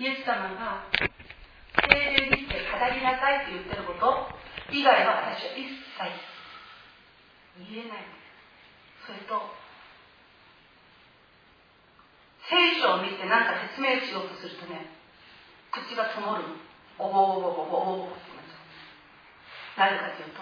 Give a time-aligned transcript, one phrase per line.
[0.00, 0.88] イエス様が
[1.76, 4.32] 精霊にて語りなさいと言ってること
[4.72, 5.76] 以外は私は一切
[7.68, 8.08] 言えない。
[9.04, 9.36] それと
[12.48, 14.88] 聖書を見て何か説明しようとするとね
[15.68, 16.48] 口が灯る。
[16.96, 18.56] おぼおぼおぼおぼって言います
[19.80, 20.40] なぜかというと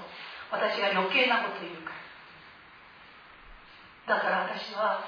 [0.51, 1.95] 私が余計なこと言うか
[4.07, 4.23] ら。
[4.23, 5.03] だから私は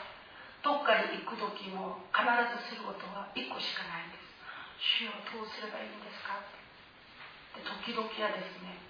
[0.63, 4.11] どっかに行く時も必ずすることは1個しかない。
[4.11, 4.20] んです
[4.81, 6.41] 主をどうすればいいんですか？
[7.55, 8.81] で時々はですね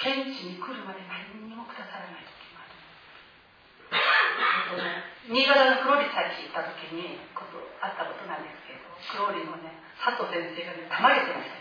[0.00, 2.66] 現地に来るまで何にもくださらない時もあ
[4.74, 11.56] る、新潟の黒リサイチ行った時にことあったことなんですけど黒リのね佐藤先生がねたまげてました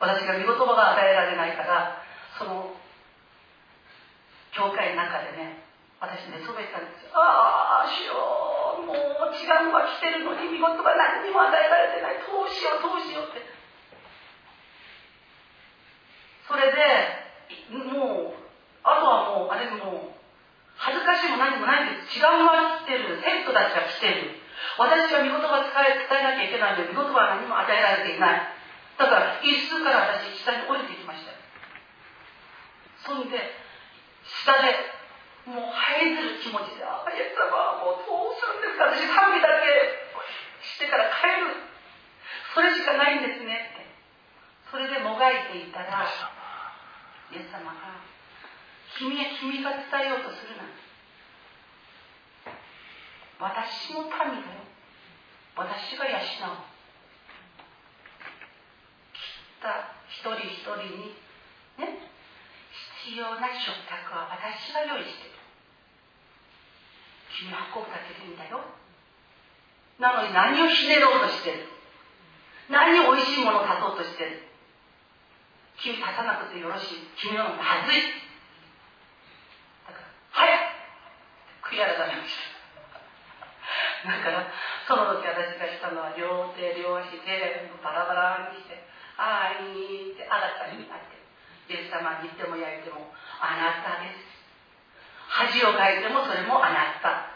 [0.00, 2.00] 私が見言葉が与えられないから
[2.38, 2.76] その
[4.52, 5.64] 教会の中でね
[6.00, 8.14] 私寝そべったんですよああ主よ
[8.56, 8.96] うもう
[9.34, 12.18] 違うのが来てるのに見事が何にも与えられてない。
[12.24, 13.42] どうしようどうしようって。
[16.48, 16.76] それで
[17.70, 18.40] もう
[18.82, 20.18] あとはもうあれもう
[20.76, 22.18] 恥ずかしいも何もないんです。
[22.18, 24.40] 違うのが来てる生徒たちが来てる。
[24.76, 28.60] 私は見事が伝え伝えなきゃいけないので見事は何も与えられていない。
[28.98, 31.32] だから一数から私下に降りてきました。
[33.04, 33.36] そんで
[34.24, 34.99] 下で
[35.46, 40.10] もう入りずる気持ちで、ああ、イエス様、もうどうするんですか私、賛美だけ
[40.60, 41.56] してから帰る。
[42.52, 43.86] それしかないんですねって。
[44.70, 46.04] それでもがいていたら、
[47.32, 48.04] イエス様が、
[48.98, 50.68] 君は君が伝えようとするな。
[53.40, 54.12] 私の民
[54.44, 54.60] だよ。
[55.56, 56.20] 私が養う。
[59.12, 59.20] 切
[59.58, 61.29] った一人一人に、ね、
[63.10, 65.34] 必要な食卓は私が用意してる。
[67.34, 68.62] 君は運ぶだけでいいんだよ。
[69.98, 71.66] なのに何をひねろうとしてる。
[72.70, 74.46] 何を美味しいものを足そうとしてる。
[75.82, 77.10] 君立たなくてよろしい。
[77.18, 77.98] 君のまずい。
[79.90, 84.06] だから早く悔い改めました。
[84.06, 84.46] だから
[84.86, 88.14] その時私がしたのは両手両足でバラバ
[88.46, 88.86] ラにして
[89.18, 91.19] ああいいって新たになって。
[91.70, 94.18] イエス様に言っても焼いてもあなたです。
[95.30, 97.30] 恥をかいてもそれもあなた。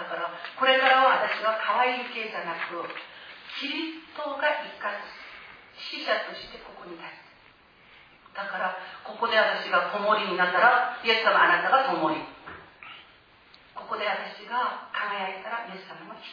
[0.00, 2.88] だからこれからは私は可愛い系じゃなく
[3.60, 5.04] キリストが生かす
[5.92, 7.28] 死者としてここに立つ。
[8.32, 8.72] だから
[9.04, 12.16] ここで私が子守になったらイエス様あなたが子守
[13.76, 16.24] ここで私が輝いたらイエス様の光。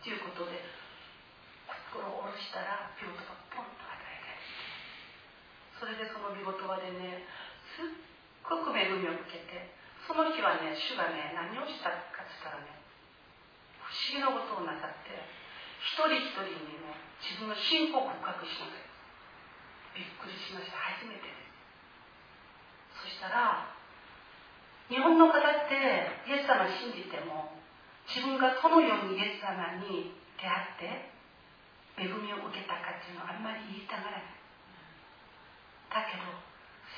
[0.00, 0.64] ということで
[1.92, 3.47] 心を下ろしたらピョートがポンと
[5.78, 7.22] それでその見言葉でね
[7.78, 7.94] すっ
[8.42, 9.70] ごく恵みを受けて
[10.04, 12.74] その日はね主がね何をしたかっつったらね
[13.78, 15.14] 不思議なことをなさって
[15.80, 18.88] 一人一人にね自分の信仰を告白しなさい
[19.98, 20.78] びっくりしました。
[20.94, 21.26] 初めて。
[21.26, 21.50] です
[23.02, 23.74] そしたら
[24.86, 25.74] 日本の方って
[26.30, 27.58] イエス様信じても
[28.06, 31.10] 自分がどのようにイエス様に出会って
[31.98, 34.37] 恵みを受けたかっていうのをあんまり言いたがらない。
[35.88, 36.24] だけど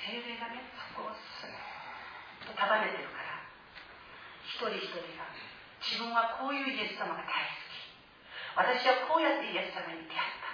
[0.02, 1.52] 精霊がねそこをスッ
[2.46, 3.42] と束ねてるから
[4.46, 5.30] 一人一人が
[5.80, 7.80] 自分はこういうイエス様が大好き。
[8.52, 10.52] 私はこうやってイエス様に出会った。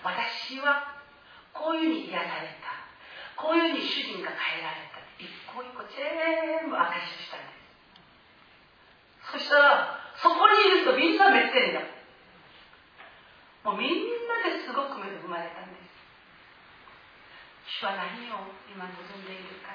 [0.00, 1.04] 私は
[1.52, 2.72] こういうふうに癒された。
[3.36, 5.04] こういうふうに主人が変えられた。
[5.20, 7.64] 一個一個全部証ししたんです。
[9.32, 11.80] そしたらそこにいる人みんなめってんだ
[13.64, 13.90] もうみん
[14.30, 15.90] なですごく恵まれたんです
[17.74, 19.74] 主は何を今望んでいるか。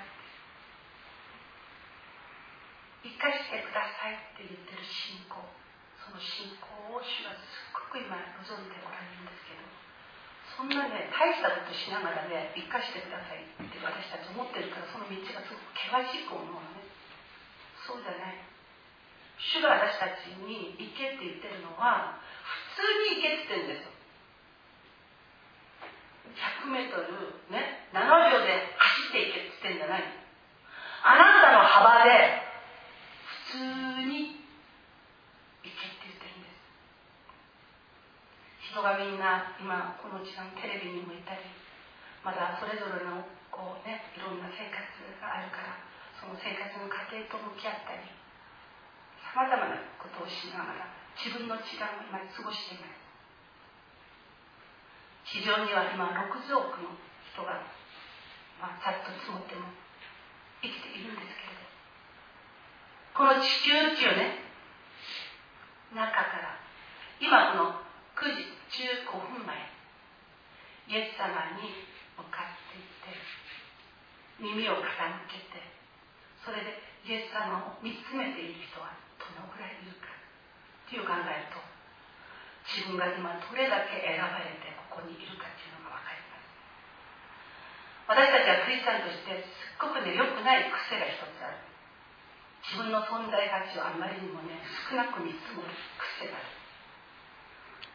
[3.04, 5.36] 生かしてくださいって言ってる信仰。
[6.00, 9.68] その信仰を主はすっごく今望んでおられるんですけど。
[10.56, 16.88] そんなね大したことしながらね生かしてくださいって私たち思ってるからその道がすごく険しく思うのね。
[17.84, 18.40] そうじゃない。
[19.44, 22.16] 主が私たちに行けって言ってるのは
[22.80, 23.99] 普通に行けって言ってるんですよ。
[26.36, 30.04] 100メートルね、7秒で走っていけって言ってんじゃない。
[30.04, 32.44] あなたの幅で
[33.50, 34.44] 普通に
[35.64, 36.70] 行けって言ってるんです。
[38.70, 41.42] 人がみんな今この時間テレビにもいたり、
[42.22, 44.78] まだそれぞれのこうね、いろんな生活
[45.20, 45.80] があるから、
[46.20, 48.06] その生活の過程と向き合ったり、
[49.24, 50.86] さまざまなことをしながら
[51.16, 52.99] 自分の時間を今過ごしています。
[55.30, 56.98] 地上には今60億の
[57.30, 57.62] 人が、
[58.58, 59.70] まあ、ざっと積もっても
[60.66, 61.70] 生きているんですけれど。
[63.14, 64.42] この地球地をね
[65.94, 66.58] 中から
[67.22, 67.78] 今この
[68.18, 68.42] 9時
[69.06, 69.06] 15
[69.38, 69.70] 分前
[70.90, 71.78] イエス様に
[72.18, 73.14] 向かっていって
[74.42, 74.82] 耳を傾
[75.30, 75.62] けて
[76.42, 81.62] それでイエス様を見つめている人はどのぐらいいるかっていう考えると
[82.66, 86.52] 自分が今どれだけ選ばれてこにいるかっていうのが分かります。
[88.12, 91.64] 私たちはクリスチャンとしてすっごくね良くない癖が一つある。
[92.60, 94.60] 自分の存在価値をあまりにもね
[94.92, 95.72] 少なく見積もる
[96.20, 96.60] 癖がある。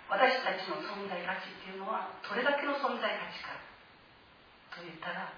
[0.08, 3.56] 私たちの存在価値っていうのはどれだけの存在価値か
[4.72, 5.32] と言ったら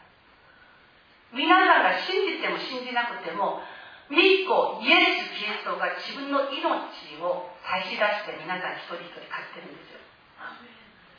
[1.30, 3.62] 皆さんが信じても信じなくても
[4.10, 6.62] 御子イエス・キリストが自分の命
[7.22, 10.02] を差し出して皆さん一人一人買ってるんですよ。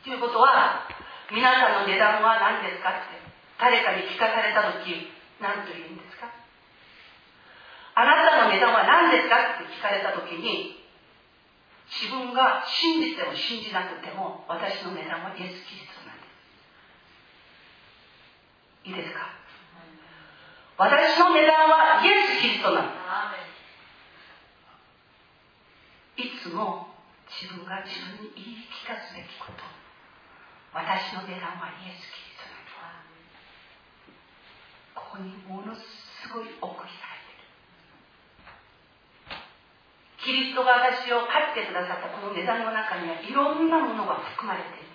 [0.04, 0.88] ということは
[1.32, 3.20] 皆さんの値段は何ですかって
[3.60, 5.12] 誰かに聞かされた時
[5.42, 6.32] 何と言うんですか？
[7.98, 10.86] あなたの値段は何ですかって聞かれた時に、
[11.90, 16.24] 自分が信じても信じなくても、私の値段はイエス・キリストなんで
[18.86, 18.90] す。
[18.90, 19.34] いいですか？
[20.78, 22.94] 私の値段はイエス・キリストなんで
[26.22, 26.22] す。
[26.22, 26.94] いつも
[27.30, 29.66] 自分が自分に言い聞かすべきこと。
[30.74, 32.78] 私の値段はイエス・キリストなんです。
[34.96, 35.84] ここにものす
[36.34, 37.08] ごい奥義が
[40.18, 44.92] キリストが私を飼ってくださったこの値段の中にはいろんなものが含まれている。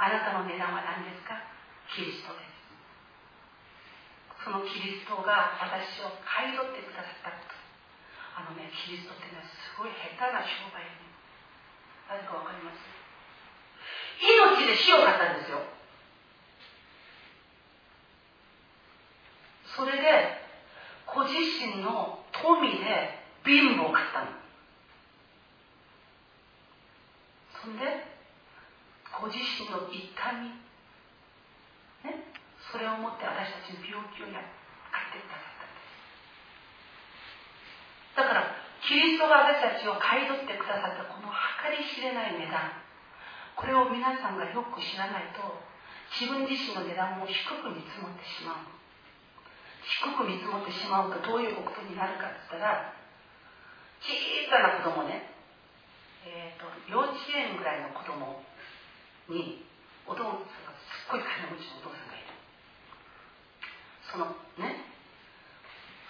[0.00, 1.36] あなたの値段は何ですか？
[1.92, 2.64] キリストです。
[4.40, 7.52] そのキリストが私を買い取ってくださったこと。
[8.40, 11.07] あのねキリストってねすごい下手な商売に
[12.08, 12.80] なぜか分かります？
[14.18, 15.60] 命で死を買ったんですよ。
[19.76, 20.42] それで
[21.06, 22.76] ご自身の富で
[23.44, 24.26] 貧乏を買ったの。
[27.62, 27.84] そんで
[29.20, 30.48] ご自身の痛み。
[32.08, 32.24] ね？
[32.72, 34.40] それをもって私たちの病気をや
[34.90, 35.80] 買ってくださったんで
[38.16, 38.16] す。
[38.16, 41.32] だからキリストが私たちを買い取ってくださったこの
[41.64, 42.70] 計り知れない値段。
[43.58, 45.42] これを皆さんがよく知らないと
[46.14, 48.78] 自分自身の値段も低く見積もってしまう。
[49.82, 52.94] 低く見積もってしまうとどういうことになるかって言ったら
[53.98, 54.14] 小
[54.46, 55.32] さな子供ね、
[56.22, 58.44] えーと、幼稚園ぐらいの子供
[59.28, 59.64] に
[60.06, 62.30] お父さんがすっごい金持ちのお父さんがいる。
[64.06, 64.86] そのね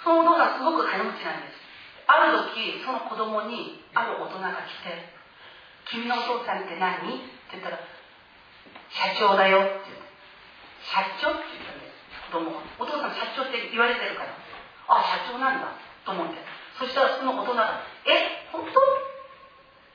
[0.05, 1.68] そのお父さんすごく金持ちなんです。
[2.09, 5.13] ある時その子供にある大人が来て
[5.93, 7.21] 「君のお父さんって何?」っ
[7.53, 7.79] て言ったら
[8.89, 10.09] 「社長だよ」って言って
[10.89, 11.93] 「社長?」って言ったんです
[12.33, 14.33] 子供お父さん社長って言われてるから
[14.89, 15.69] あ社長なんだ
[16.05, 16.59] と思って。
[16.79, 18.47] そしたらその大人が「え？
[18.53, 18.81] 本当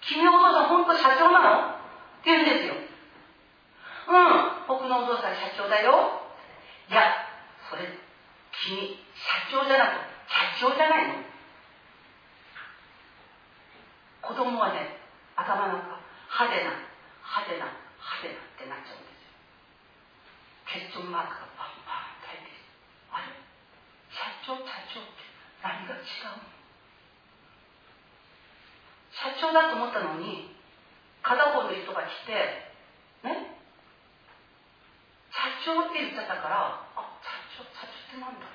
[0.01, 1.79] 君のお父さん本当社長なの?」
[2.19, 2.75] って言うんですよ
[4.07, 6.21] うん僕のお父さん社長だよ
[6.89, 7.25] いや
[7.69, 7.87] それ
[8.51, 9.91] 君社長じゃなく
[10.59, 11.13] 社長じゃないの
[14.23, 15.03] 子供はね
[15.35, 15.99] 頭の中
[16.31, 16.79] 派手な
[17.27, 17.67] 派手な
[17.99, 19.35] 派手なってなっちゃうんですよ。
[20.63, 22.23] 結婚マークがバンバン
[23.11, 23.35] あれ？
[24.09, 25.27] 社長社長って
[25.61, 26.47] 何が違うの？
[29.11, 30.55] 社長だと思ったのに
[31.21, 32.71] 片方の人が来て
[33.27, 33.59] ね？
[35.35, 38.47] 社長って言っちゃったからあ社長社長ってなんだ？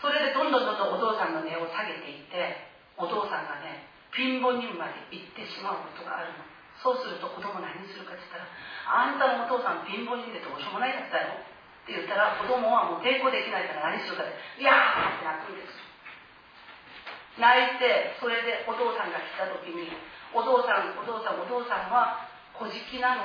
[0.00, 6.44] それでどんどんどんどんお父さんの値を下げていってお父さんがね貧乏人まで行ってしまうことがあるの
[6.78, 8.46] そうすると子供何するかって言ったら
[8.86, 15.74] あんたのお父さん貧乏人でどうしようもないやつだよって言ったら子供はもう抵抗できないから何しようかって「いやー!」って泣くんです
[17.36, 19.90] 泣いてそれでお父さんが来た時に
[20.32, 23.24] 「お父さんお父さんお父さんは小じなの?」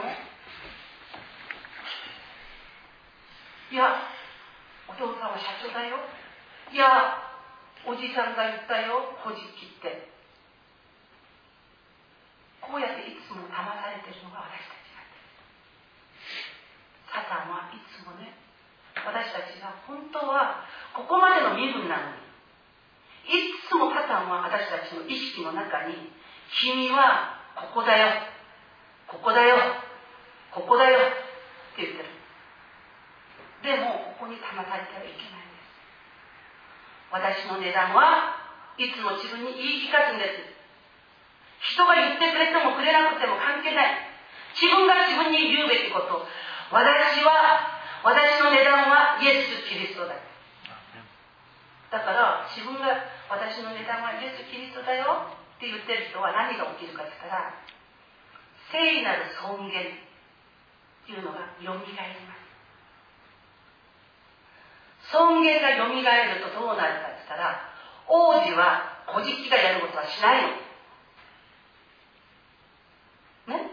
[3.72, 4.02] いや
[4.88, 6.00] お父さんは社長だよ
[6.72, 7.29] いや
[7.88, 10.10] おじさんが言ったよ小じきって。
[12.70, 15.18] こうやっていつも騙されてるのが私たちなんで
[16.22, 16.54] す
[17.10, 18.38] サタンはいつもね
[18.94, 22.30] 私たちが本当はここまでの身分なのに
[23.26, 26.14] いつもサタンは私たちの意識の中に
[26.62, 28.22] 君はここだよ
[29.10, 29.58] ここだよ
[30.54, 31.10] ここだよ
[31.74, 32.10] って言ってる。
[33.66, 35.49] でもここに騙されてはいけない。
[37.12, 38.38] 私の値段は
[38.78, 40.60] いつも自分に言い聞かすんです。
[41.76, 44.08] 人が言ってくれてもくれなくても関係ない。
[44.56, 46.24] 自分が自分に言うべきこと。
[46.72, 50.16] 私は私の値段はイエス・キリストだ。
[51.90, 52.88] だから自分が
[53.28, 55.36] 私の値段はイエス・キリストだよ。
[55.58, 57.52] って言ってる人は何が起きるかって言ったら
[58.72, 60.08] 聖なる尊厳っ
[61.04, 62.39] ていうのがよみがえります。
[65.12, 67.66] 尊厳がよみがえるとどうなるかって言ったら
[68.08, 70.50] 王子は小じきがやることはしないの。
[73.58, 73.72] ね？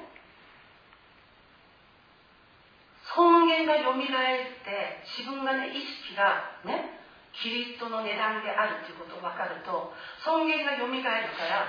[3.14, 6.96] 尊厳がよみがえって自分がね意識がね？
[7.36, 9.92] キリストの値段であるということが分かると
[10.24, 11.68] 尊厳がよみがえるから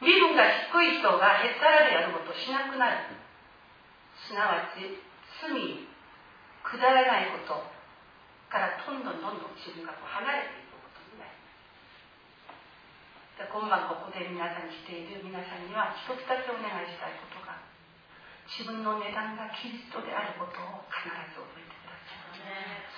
[0.00, 3.16] 身分が低い人がへったらでやることをしなくなる。
[4.28, 5.00] すなわち
[5.40, 5.88] 罪
[6.62, 7.79] くだらないこと。
[8.49, 11.51] からどんどんどんどん自分がこう離れていくことになりま
[13.39, 17.59] す今晩ここで皆さんに来ている皆さんには一つだけお願いしたいことが
[18.47, 22.45] 自分の値段がキリストであることを必ず覚えてください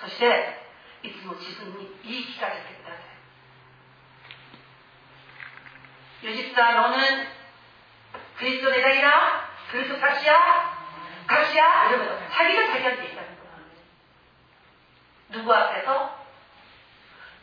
[0.04, 0.68] そして
[1.02, 3.18] いつも自分に言い聞かせてください.
[6.24, 7.28] 요집사 너는
[8.38, 10.78] 그리스도 내장이라 그리스도 탓이야
[11.28, 13.11] 탓이야 이러면서 자기가 자기한테
[15.41, 16.23] 分厚けと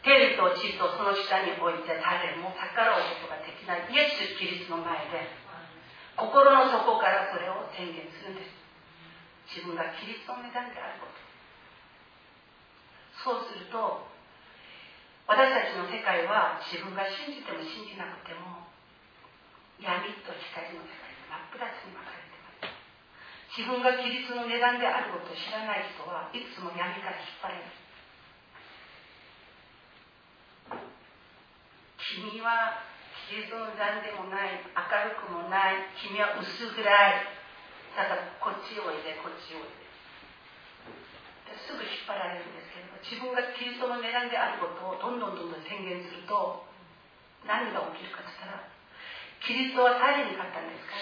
[0.06, 5.28] 天と地とその下に置いて誰も逆らうことができないイエス・キリストの前で
[6.16, 8.54] 心の底からそれを宣言するんです
[9.56, 11.20] 自分がキリストの値段であること
[13.20, 14.08] そうすると
[15.28, 18.66] 私たちの世界は自分が信じても信じなくても
[19.76, 22.29] 闇と光の世界に真っ暗に分かれる
[23.50, 27.66] 自分がキリストの値段であることを知らない人はいつも闇から引っ張れる。
[31.98, 32.82] 君は
[33.26, 34.70] キリストの値段でもない明
[35.10, 36.86] るくもない君は薄暗い。
[37.98, 39.82] だからこっちをおいでこっちをおいで
[41.58, 46.70] すぐ引っ張られるんですけれど自分がキリストの値段であることをどんどんどんどん宣言すると
[47.50, 48.62] 何が起きるかと言ったら
[49.42, 50.94] キリストは誰に勝ったんですか？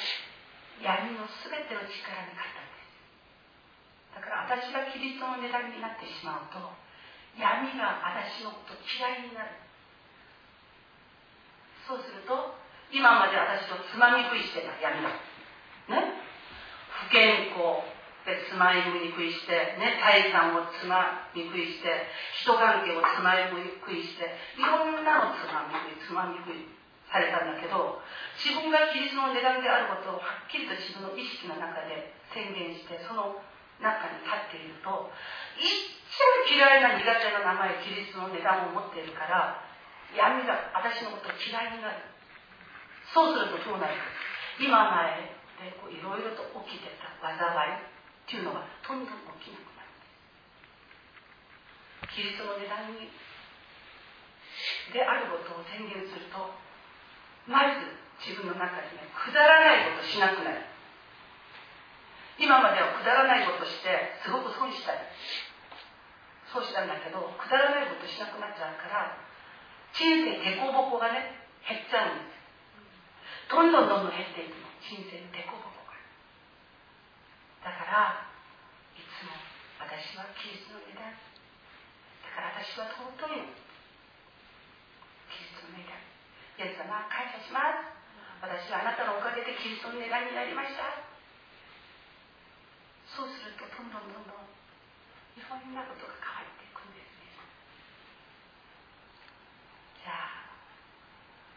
[0.83, 4.19] 闇の全ての力に勝ったんです。
[4.19, 6.59] だから私がキリストの値段になってしまうと
[7.39, 9.55] 闇が私のこと嫌いになる。
[11.87, 12.59] そうすると
[12.91, 15.11] 今まで私をつまみ食いしてた闇が。
[15.89, 16.21] ね？
[17.09, 17.81] 不健康
[18.29, 21.89] でつまみ食いして、ね、財産をつまみ食いして、
[22.45, 26.78] 人関係をつまみ食いして、いろんなのつまみ食い、つまみ食い。
[27.09, 28.01] されたんだけど、
[28.37, 33.41] 自分がキリストの値段であることをはっきりと自分の意識の中で宣言して、その
[33.81, 35.11] 中に立っていると、
[35.57, 35.97] 一
[36.53, 39.65] 番嫌いな苦手な名前、キリストの値段を持っているから、
[40.13, 42.01] 闇が私のこと嫌いになる。
[43.13, 43.97] そうするとどうなる？
[43.97, 44.05] か。
[44.61, 45.33] 今まで
[45.69, 47.89] いろいろと起きてた災い、
[48.29, 49.89] っていうのがとにかく起きなくなる
[52.13, 53.09] キリストの値段に
[54.93, 56.53] であることを宣言すると
[57.49, 57.81] まず
[58.21, 60.61] 自分の中にねくだらないことしなくなる。
[62.39, 65.01] 今まではくだらないことしてすごく損したい
[66.55, 69.19] そうしたんだけどくだらないことしなくなっちゃうから
[69.91, 71.35] 人生凸凹がね
[71.67, 72.39] 減っちゃうんです。
[73.51, 74.69] どんどんどんどん減っていくの。
[74.79, 75.69] 人生の凸凹
[77.65, 78.31] だから
[78.97, 79.33] いつも
[79.83, 81.11] 私はキリストの目だ。
[81.11, 81.13] だ
[82.33, 83.51] から私は尊い
[85.29, 86.08] キリストの目だ。
[86.59, 87.87] イエス様感謝します。
[88.43, 90.91] 私はあなたのおかげでキリストの値段になりました。
[93.15, 94.43] そうするとどんどんどんどん
[95.39, 97.31] いろんなことが変わっていくんですね。
[100.03, 100.51] じゃあ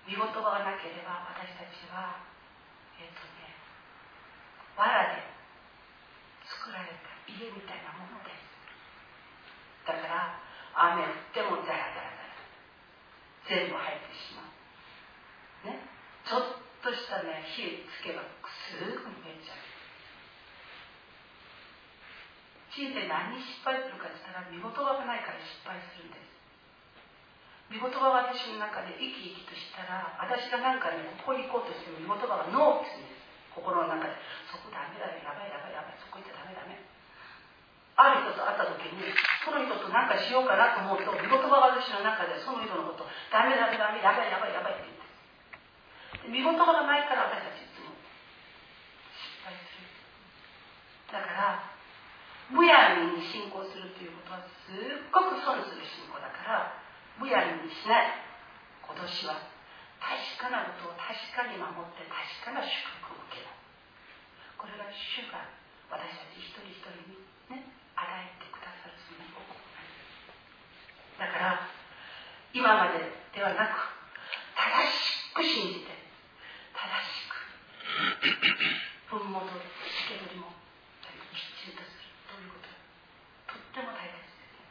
[0.05, 2.22] 見事がなければ私たちは
[3.01, 3.58] えっ、ー、とね
[4.77, 5.34] 藁で
[6.46, 8.46] 作られた家みたいなものです。
[9.89, 10.38] だから
[10.93, 12.22] 雨降ってもザラザラザラ。
[13.50, 14.50] 全部入ってしまう。
[15.65, 15.82] ね。
[16.25, 19.62] ちょっとしたね火つけばすぐにめっちゃう。
[22.72, 26.32] 人生何に失敗するかって言ったら見事がないから失敗するんです。
[27.68, 33.22] 見事が私の中で生き生きとしたら私がなんかねここに行こうとしても見事がノーって言うんです。
[33.51, 34.15] 心の中で。
[34.48, 36.80] そこダメだよやばいやばいやばいそこ行っちゃダメダメ
[38.00, 39.03] ある人と会った時に
[39.44, 45.00] その人と何かしようかなと思うと見言葉が私の中でその人のことダメダメダメやばいやばいやばいって言う
[46.29, 47.95] 見言葉がないから私たちいつも
[49.15, 49.87] 失敗する
[51.09, 51.71] だから
[52.51, 56.77] むやみに信仰するということはすっごく損する信仰だから
[57.17, 58.21] むやみにしない
[58.85, 59.51] 今年は。
[60.01, 62.73] 確かなことを確かに守って確かな祝
[63.05, 63.53] 福を受ける
[64.57, 65.45] これが主が
[65.93, 67.21] 私たち一人一人に
[67.53, 69.61] ね与えてくださるそのお心。
[71.21, 71.69] だから
[72.49, 73.93] 今までではなく
[74.57, 75.90] 正しく信じて
[76.81, 77.38] 正しく
[79.13, 79.45] 文元
[79.85, 80.50] しけどりも
[81.29, 82.73] きちりとするということ
[83.53, 84.65] とっても大切です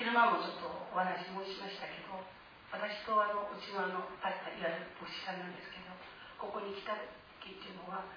[0.00, 2.24] 昼間もちょっとお話もしましたけど
[2.72, 5.92] 私とあのうちのあのパスタいわゆる牧師さんなんですけど
[6.40, 6.96] ここに来た
[7.44, 8.08] 時っていうのは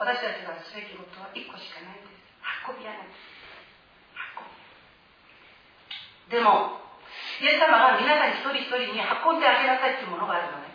[0.00, 2.24] 私たちがすべきことは1個しかないんです
[2.64, 3.38] 運び屋なんです
[6.28, 6.80] でも
[7.40, 10.67] イエス様が皆さん一人一人に運んであげなさいっていうものがあるのね。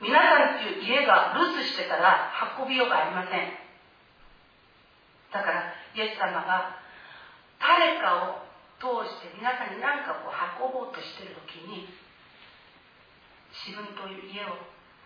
[0.00, 3.52] 皆さんっていう家が留守してたら運びようがありません。
[5.30, 6.80] だからイエス様が
[7.60, 8.48] 誰かを
[8.80, 11.86] 通して皆さんに何かこう運ぼうとしてる時に
[13.52, 14.56] 自分という家を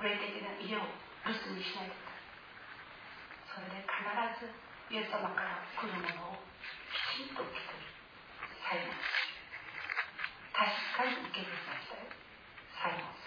[0.01, 0.87] 霊的な家を
[1.27, 1.99] 留守にしないで
[3.51, 4.07] それで必
[4.39, 4.51] ず
[4.95, 6.43] イエス様から来るものを
[6.95, 7.85] きちんと受け取る。
[8.65, 8.95] 最後
[10.55, 12.07] 確かに受け取りましたよ
[12.79, 13.24] 最後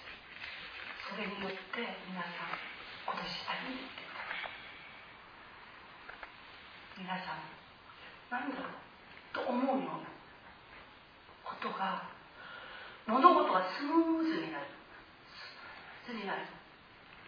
[1.08, 1.80] それによって
[2.12, 2.60] 皆さん
[3.08, 4.52] 今年歩んでいってください
[7.00, 7.48] 皆さん
[8.28, 8.84] 何だろう
[9.32, 10.12] と思うような
[11.48, 12.12] ことが
[13.08, 14.68] 物事がスムーズになる。
[16.04, 16.44] スムーズになる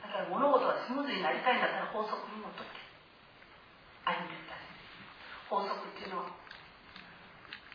[0.03, 2.75] だから物事がスムーズになりたいんだったら法則にのっとって
[4.03, 4.75] 歩んでください
[5.47, 6.35] 法則っていうのは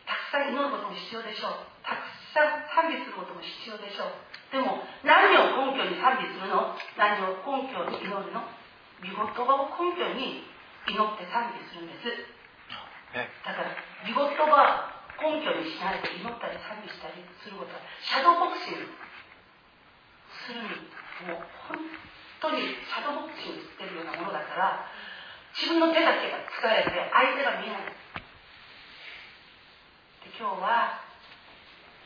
[0.05, 1.65] たくさん祈ることも必要でしょう。
[1.81, 4.35] たくさん賛美することも必要でしょう。
[4.53, 5.14] でも何
[5.85, 8.41] 拠に賛美するの何を根拠に祈るの
[9.05, 10.41] 御言葉を根拠に
[10.89, 12.09] 祈って賛美するんです。
[13.13, 13.71] だから
[14.03, 18.91] 御言葉根拠にしないで祈ったり賛美したりすることはシャドーボクシング
[20.43, 20.67] するに
[21.31, 21.79] もう本
[22.41, 24.91] 当にシャドーボクシングしてるようなものだから
[25.55, 27.95] 自分の手だけが使えて相手が見えない。
[30.27, 30.99] で今日は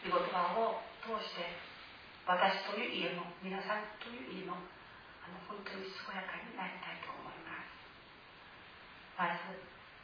[0.05, 1.68] 御言葉を通して
[2.29, 7.73] 私という家の皆さんという家のあの本当に健やかになりたいと思います。
[9.17, 9.57] まず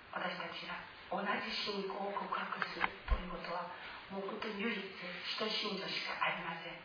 [0.09, 0.73] 私たちが
[1.13, 3.69] 同じ信仰を告白するということは
[4.09, 6.81] もう本当に唯一使徒信条しかありません。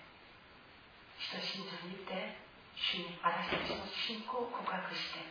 [1.16, 2.36] 使徒信条にて
[2.76, 5.24] 主に私たちの信仰を告白して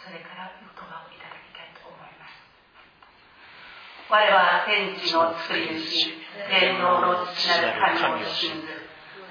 [0.00, 2.40] それから言葉をいただきたいと思います。
[4.08, 6.08] 我は天地の作り主
[6.48, 8.81] 天皇の父なる神を信ず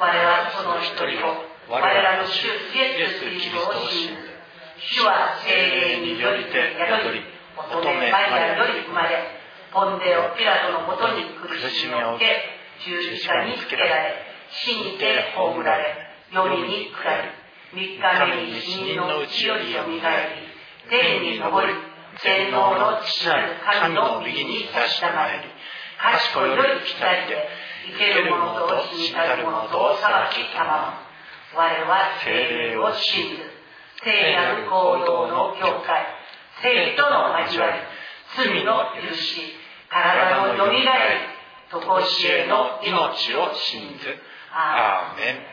[0.07, 4.31] はその一人を我らの主イエス・キリストを信ず
[4.79, 7.21] 主は精霊によりて宿り
[7.57, 9.23] 乙女マリアより生まれ
[9.71, 12.27] ポンデオ・ピラトのもとに苦しみを受け
[12.83, 14.15] 十字架につけられ
[14.49, 15.95] 死にて葬られ
[16.33, 17.29] 読みに下り
[17.71, 21.73] 三日目に死人のうちよりよみがえり天に昇り
[22.19, 25.47] 天皇の父なる神の右に差しまえり
[26.01, 27.47] 賢いより来たりで
[27.87, 31.01] 生ける者と死にたる者と裁きたま
[31.55, 33.61] 我は精霊を信ず
[34.03, 36.05] 聖なる行動の教会。
[36.63, 37.79] 生との交わり、
[38.35, 39.53] 罪の許し、
[39.89, 41.21] 体のよみがえ
[41.69, 44.17] り、とこしえの命を信ず。
[44.51, 45.50] アーメン。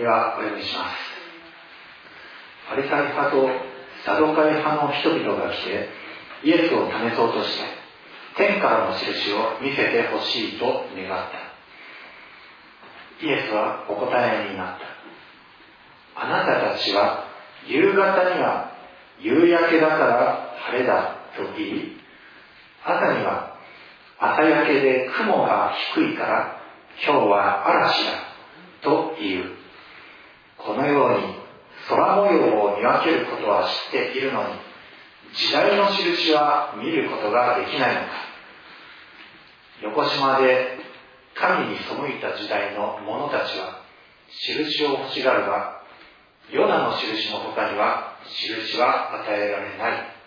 [0.00, 0.96] ではお読みします
[2.70, 3.50] パリサイ派と
[4.06, 5.90] サドカイ派の人々が来て
[6.42, 7.68] イエスを試そうとして
[8.34, 10.64] 天からの印を見せてほしいと
[10.96, 11.30] 願っ
[13.20, 13.26] た。
[13.26, 16.22] イエスはお答えになった。
[16.22, 17.26] あなたたちは
[17.66, 18.72] 夕方には
[19.18, 21.96] 夕焼けだから晴れだと言い
[22.82, 23.58] 朝には
[24.18, 26.62] 朝焼けで雲が低いから
[27.04, 28.12] 今日は嵐だ
[28.82, 29.59] と言う。
[30.66, 31.34] このように
[31.88, 34.54] 空模様を見分けることは知っているのに
[35.34, 38.08] 時代の印は見ることができないのか
[39.82, 40.78] 横島で
[41.34, 43.80] 神に背いた時代の者たちは
[44.28, 45.80] 印を欲しがるが
[46.52, 50.20] ヨナの印の他には印は与えられない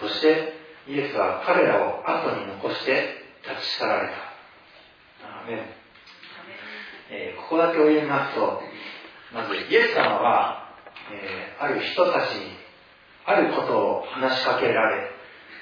[0.00, 0.52] そして
[0.88, 4.14] イエスは彼らを後に残して立ち去られた
[5.26, 5.44] ア
[7.08, 8.60] えー、ここだけを言いますと
[9.32, 10.66] まずイエス様は
[11.10, 12.50] えー、ある人たちに
[13.24, 15.10] あることを話しかけられ、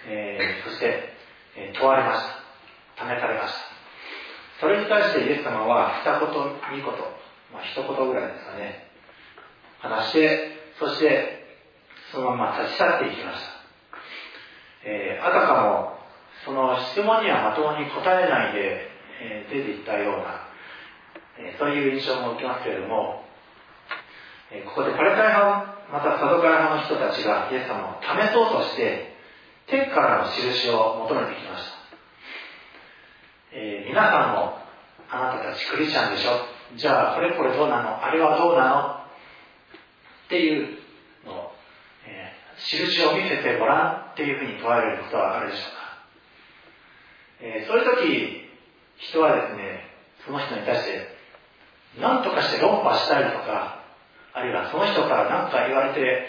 [0.09, 1.13] えー、そして、
[1.57, 2.21] え、問われまし
[2.97, 3.05] た。
[3.05, 3.59] 試されました。
[4.61, 6.29] それに対してイエス様は二言
[6.71, 6.87] 二言
[7.53, 8.89] まあ一言ぐらいですかね。
[9.81, 11.45] 話してそして
[12.13, 13.53] そのまま立ち去っていきました、
[14.85, 15.99] えー、あたかも
[16.45, 18.89] その質問にはまともに答えないで、
[19.21, 20.49] え、出ていったような、
[21.39, 23.24] え、そういう印象も受けますけれども
[24.63, 29.15] ここでパレタイ派またサドカイ派の人たちがイエス様を試そうとして
[29.67, 31.71] 天からの印を求めてきました、
[33.53, 34.59] えー、皆さんも
[35.11, 36.31] あなたたちクリスチャンでしょ。
[36.77, 38.05] じゃあこれこれどうなの？
[38.05, 38.81] あれはどうなの？
[38.91, 40.79] っていう
[41.27, 41.53] のを、
[42.07, 45.77] えー、印を見せてごらんっていうふうに問われることはあるでしょうか、
[47.41, 49.85] えー、そういう時人はですね
[50.27, 51.15] その人に対して
[52.01, 53.84] 何とかして論破したりとか
[54.35, 56.27] あるいはその人から何か言われて、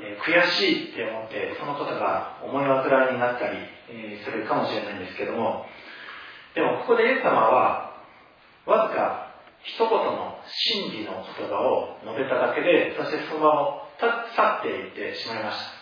[0.00, 3.58] えー、悔しいって思ってそのことが思い煩いになったり、
[3.92, 5.66] えー、するかもしれないんですけども
[6.54, 7.92] でもここでイエス様は
[8.64, 9.28] わずか
[9.60, 15.78] 一言の真理の言葉を述べただけでそしてその場を去っていってしまいました。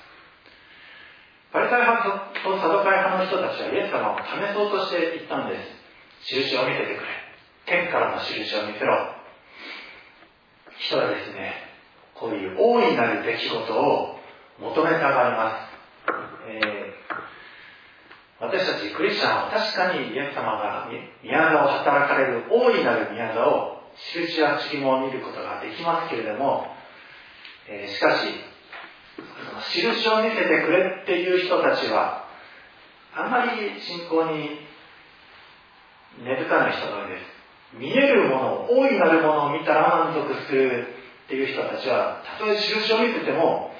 [1.53, 6.35] パリサイ派とサドカイ派の人たちはイエス様を試そうとして言ったんです。
[6.35, 7.07] 印を見せてくれ。
[7.65, 9.16] 天からの印を見せろ。
[10.79, 11.55] 人はですね、
[12.15, 14.19] こういう大いなる出来事を
[14.59, 15.77] 求めたがります。
[16.49, 20.89] えー、私たちクリスチャンは確かにイエス様が
[21.23, 23.83] 宮沢を働かれる大いなる宮沢を
[24.15, 26.67] 印や不思議も見ることができますけれども、
[27.69, 28.29] えー、しかし、
[29.81, 32.27] 印を見せてくれっていう人たちは、
[33.15, 34.61] あまり信仰に
[36.23, 37.36] 根付かない人が多いです。
[37.75, 40.87] 見えるもの、大いなるものを見たら満足する
[41.27, 43.73] っていう人たちは、たとえ印を見せても、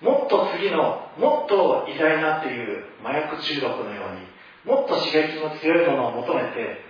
[0.00, 4.26] もっと次の、もっと偉大なっていう麻薬中毒のように、
[4.64, 6.84] もっと刺激の強いものを求めて、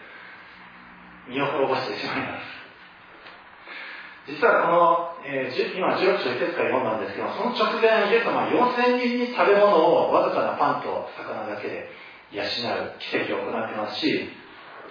[1.28, 2.54] 身を滅ぼしてしまいます。
[4.26, 11.88] 実はこの、えー、今16章1節から読んだんですけど、その直前、イエス様は4000人に食べ物をわずかなパンと魚だけで
[12.32, 12.46] 養う
[13.00, 14.32] 奇跡を行ってますし、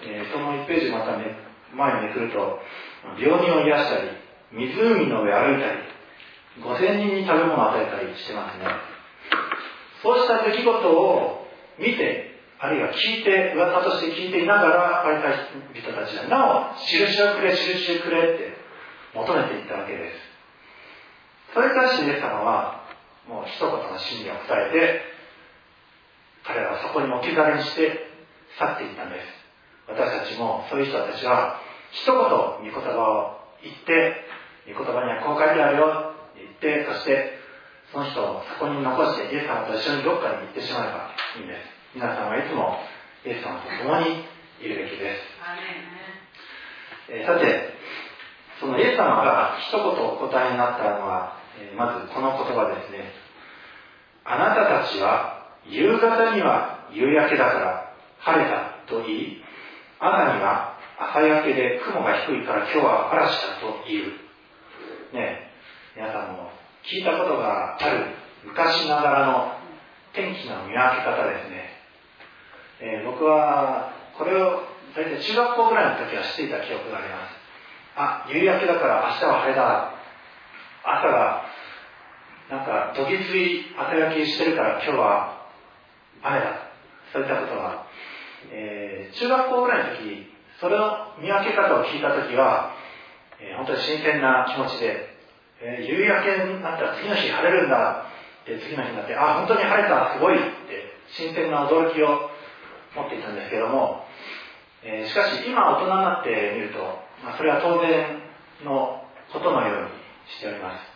[0.10, 1.36] え、その1ページまた、ね、
[1.76, 2.60] 前にめくると、
[3.20, 4.10] 病人を癒したり、
[4.52, 5.80] 湖の上歩いたり、
[6.62, 8.66] 5000人に食べ物を与えたりしてますね。
[10.02, 11.48] そうした出来事を
[11.80, 18.56] 見て、あるいは聞いて、噂として聞いていながら、パリサイ人たちは、なお、印をくれ、印をくれって
[19.14, 20.34] 求めていったわけです。
[21.54, 22.84] それに対してイエス様は、
[23.28, 25.02] もう一言の真理を伝えて、
[26.46, 28.08] 彼らはそこに置き去りにして
[28.60, 29.43] 去っていったんです。
[29.88, 31.60] 私たちもそういう人たちは
[31.92, 34.26] 一言御言葉を言って
[34.68, 37.40] 御言葉にはこう書いてあるよって言ってそして
[37.92, 41.74] その人をそこに残してイエス様と一緒にどっかに行ってしまえばいいんです。
[41.94, 42.80] 皆さんはいつも
[43.24, 44.26] イエス様と共に
[44.60, 45.22] いるべきです、
[47.14, 47.78] えー、さて、
[48.60, 53.14] そのイエス様が一言お答えになったのは、えー、まずこの言葉ですね。
[54.26, 59.43] あなたたちは夕方には夕焼けだから晴れたと言い、
[60.04, 65.16] 朝には朝焼けで雲が低いから今日は嵐だと言う。
[65.16, 65.48] ね
[65.96, 66.52] 皆さんも
[66.84, 68.12] 聞いたことがある
[68.44, 69.54] 昔ながらの
[70.12, 71.72] 天気の見分け方ですね。
[72.82, 77.32] えー、僕はこれを大体中学校ぐらいの時は知っていた記憶があります。
[77.96, 79.94] あ、夕焼けだから明日は晴れだ。
[80.84, 81.46] 朝が
[82.50, 85.48] なんかどぎつい朝焼けしてるから今日は
[86.22, 86.74] 雨だ。
[87.14, 87.86] そういったことは、
[88.52, 90.28] えー、中学校ぐらいの時、
[90.60, 92.74] それの見分け方を聞いた時は、
[93.40, 95.14] えー、本当に新鮮な気持ちで、
[95.62, 98.06] えー、夕焼けになったら次の日晴れるんだ
[98.44, 102.30] って次の日になって、あ、本当に晴れた、すごいって新鮮な驚きを
[102.96, 104.06] 持っていたんですけども、
[104.84, 106.80] え、しかし今大人になってみると、
[107.24, 108.20] まあ、それは当然
[108.66, 109.90] のことのように
[110.38, 110.94] しております。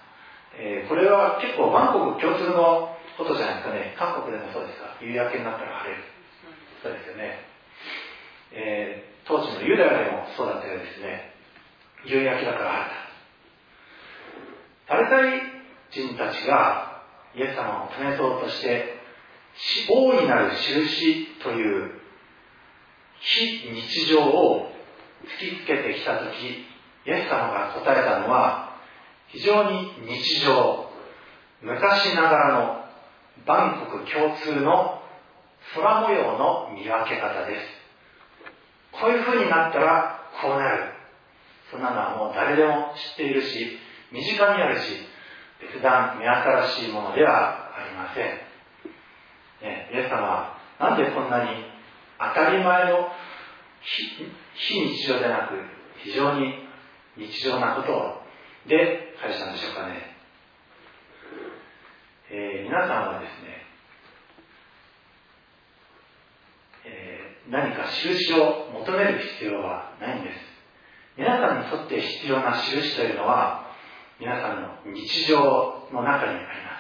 [0.60, 3.96] え、これは結構万国共通のことじゃないですかね。
[3.98, 4.98] 韓国でもそうですか。
[5.02, 6.04] 夕焼けになったら晴れる。
[6.88, 7.44] そうですよね。
[8.54, 11.34] えー、当時のユダヤでもそうだったようですね。
[12.06, 12.72] 夕焼けだから
[14.88, 15.12] 晴れた。
[15.12, 15.42] パレタイ
[15.92, 17.04] 人たちが
[17.36, 18.96] イエス様を試そうとして、
[19.90, 21.92] 大いなる印という
[23.20, 24.72] 非日常を
[25.26, 28.78] 突きつけてきたとき、イエス様が答えたのは、
[29.28, 30.90] 非常に日常、
[31.62, 32.86] 昔ながらの
[33.46, 34.97] 万国共通の
[35.76, 37.66] 空模様の見分け方です。
[38.92, 40.84] こういう風になったらこうなる。
[41.72, 43.78] そんなのはもう誰でも知っているし、
[44.12, 45.08] 身近にあるし、
[45.60, 48.48] 別段目新しいものではありません。
[49.62, 51.50] ね、イエス様はなんでこんなに
[52.20, 53.10] 当たり前の
[53.82, 55.54] 非日常でなく
[56.04, 56.68] 非常に
[57.18, 58.22] 日常なことを
[58.68, 60.16] で返したんでしょうかね。
[62.30, 63.66] えー、皆さんはですね、
[66.86, 70.36] えー、何か印を求める必要はないんです。
[71.18, 73.66] 皆さんにとって必要な印というのは、
[74.20, 76.78] 皆さんの日常の中にありま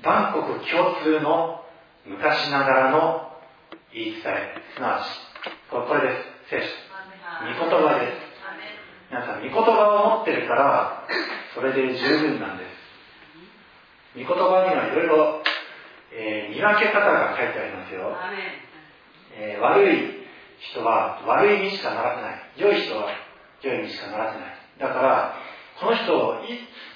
[0.00, 0.04] す。
[0.04, 1.64] 万国共通の
[2.06, 3.32] 昔ながらの
[3.92, 5.06] 言い伝え、すなわち、
[5.70, 6.50] これです。
[6.50, 6.88] 聖書。
[7.44, 8.28] 御言葉です。
[9.10, 11.04] 皆さん、御言葉を持ってるから、
[11.54, 12.68] それで十分なんです。
[14.14, 15.42] 御言葉にはいろいろ、
[16.12, 18.16] えー、見分け方が書いてありますよ。
[19.36, 20.18] えー、悪い
[20.72, 22.42] 人は悪いにしかならせない。
[22.56, 23.10] 良い人は
[23.62, 24.58] 良いにしかならせない。
[24.78, 25.34] だから、
[25.80, 26.42] この人、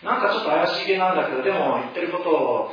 [0.03, 2.71] なんかちょっと怪しげなんだけど、でも言ってることを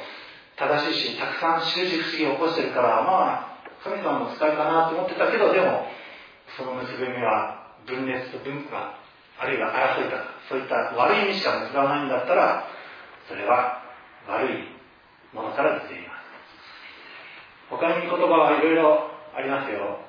[0.58, 5.86] 正しいし、たくさん習字不思議を起こしてるから、まあ、神様の使いかなと思ってたけど、でも、
[6.58, 8.98] その結び目は分裂と分化、
[9.40, 12.66] あるいは争いだそういった悪い意味しか結ばないんだったら、
[13.28, 13.84] それは
[14.28, 14.68] 悪い
[15.34, 16.20] ものから出ています。
[17.70, 20.00] 他に言葉はいろいろありますよ。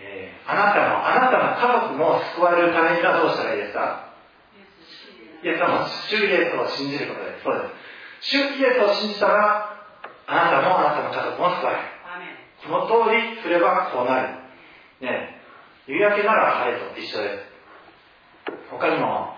[0.00, 4.08] えー、あなたの、あなたの家族も救われるためにはどうしたらいいですか？
[5.44, 7.44] イエス様、主イエスを信じることです。
[7.44, 8.30] そうです。
[8.30, 9.76] 主イエスを信じたら、
[10.26, 11.82] あなたもあなたの家族も救われる。
[12.62, 14.28] その通りすればこうなる。
[15.00, 15.40] ね
[15.88, 17.28] 夕焼けなら晴れと一緒で
[18.46, 18.52] す。
[18.70, 19.34] 他にも、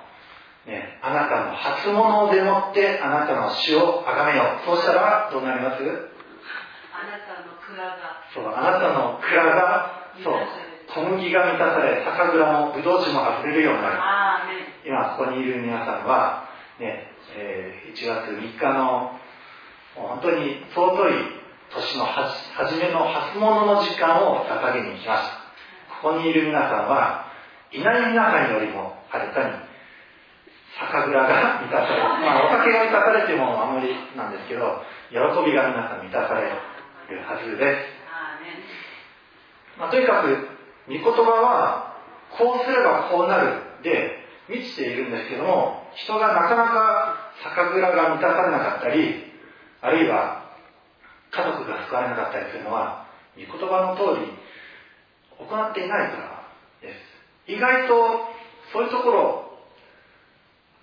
[0.66, 4.66] ね、あなたの初物でもってあなたの死を崇めよう。
[4.66, 5.82] そうしたらどうなります？
[8.32, 10.34] そう、あなたの蔵が、そう、
[10.88, 13.96] 小麦が満たされ、酒蔵もブドウ酒も溢れるようになる。
[14.84, 16.48] 今ここにいる皆さんは、
[16.78, 19.18] ね、えー、1月3日の、
[19.94, 25.44] 本当に尊い年の初めの初物の時間を捧げに来ました。
[26.02, 27.26] ここにいる皆さんは、
[27.72, 29.74] いない皆さんよりもはるかに
[30.78, 32.02] 酒蔵が満たされる。
[32.02, 36.50] まあ、お酒が満たされてもあんまりなんですけど、喜びが皆さん満たされ
[37.12, 37.94] るはずです。
[39.78, 40.48] まあ、とにかく、
[40.86, 41.96] 御言葉は、
[42.38, 49.32] こうすればこうなるで満ちているんですけども、人がなかなか酒蔵が満たされなかったり、
[49.80, 50.50] あるいは
[51.30, 54.32] 家族が救われなかったりするのは、御言葉の通り
[55.38, 56.48] 行っていないから
[56.80, 56.94] で
[57.46, 57.52] す。
[57.52, 57.94] 意外と
[58.72, 59.44] そういうところ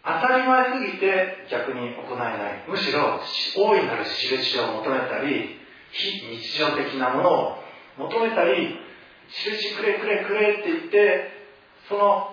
[0.04, 3.20] 当たり前すぎて逆に行えないむしろ
[3.56, 5.61] 大いなる印を求めたり
[5.92, 7.58] 非日常的なものを
[7.98, 8.80] 求めたり
[9.30, 11.32] 印くれくれくれって言って
[11.88, 12.32] その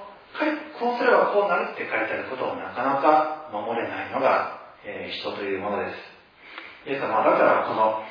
[0.79, 5.91] こうすればこうなるって書いてあることをなかなか守れないのが、えー、人というもので
[6.85, 8.03] すイエス様だからこの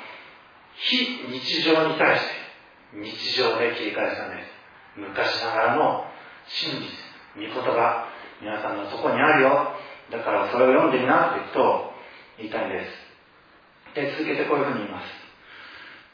[0.76, 2.30] 非日常に対して
[2.93, 4.58] 日常で切り返したんです
[4.98, 6.06] 昔ながらの
[6.48, 6.89] 真実、
[7.36, 8.08] 御言葉、
[8.41, 9.76] 皆さんのそこにあるよ。
[10.10, 11.91] だからそれを読んでみなってこと
[12.38, 13.95] 言いたいんです。
[13.95, 15.27] で、続けてこういうふうに言います。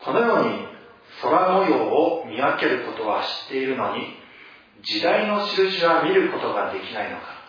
[0.04, 0.68] このように
[1.22, 4.04] 空模様を見分けることは知っているのに、
[4.84, 7.44] 時代の印は見ることができないのか。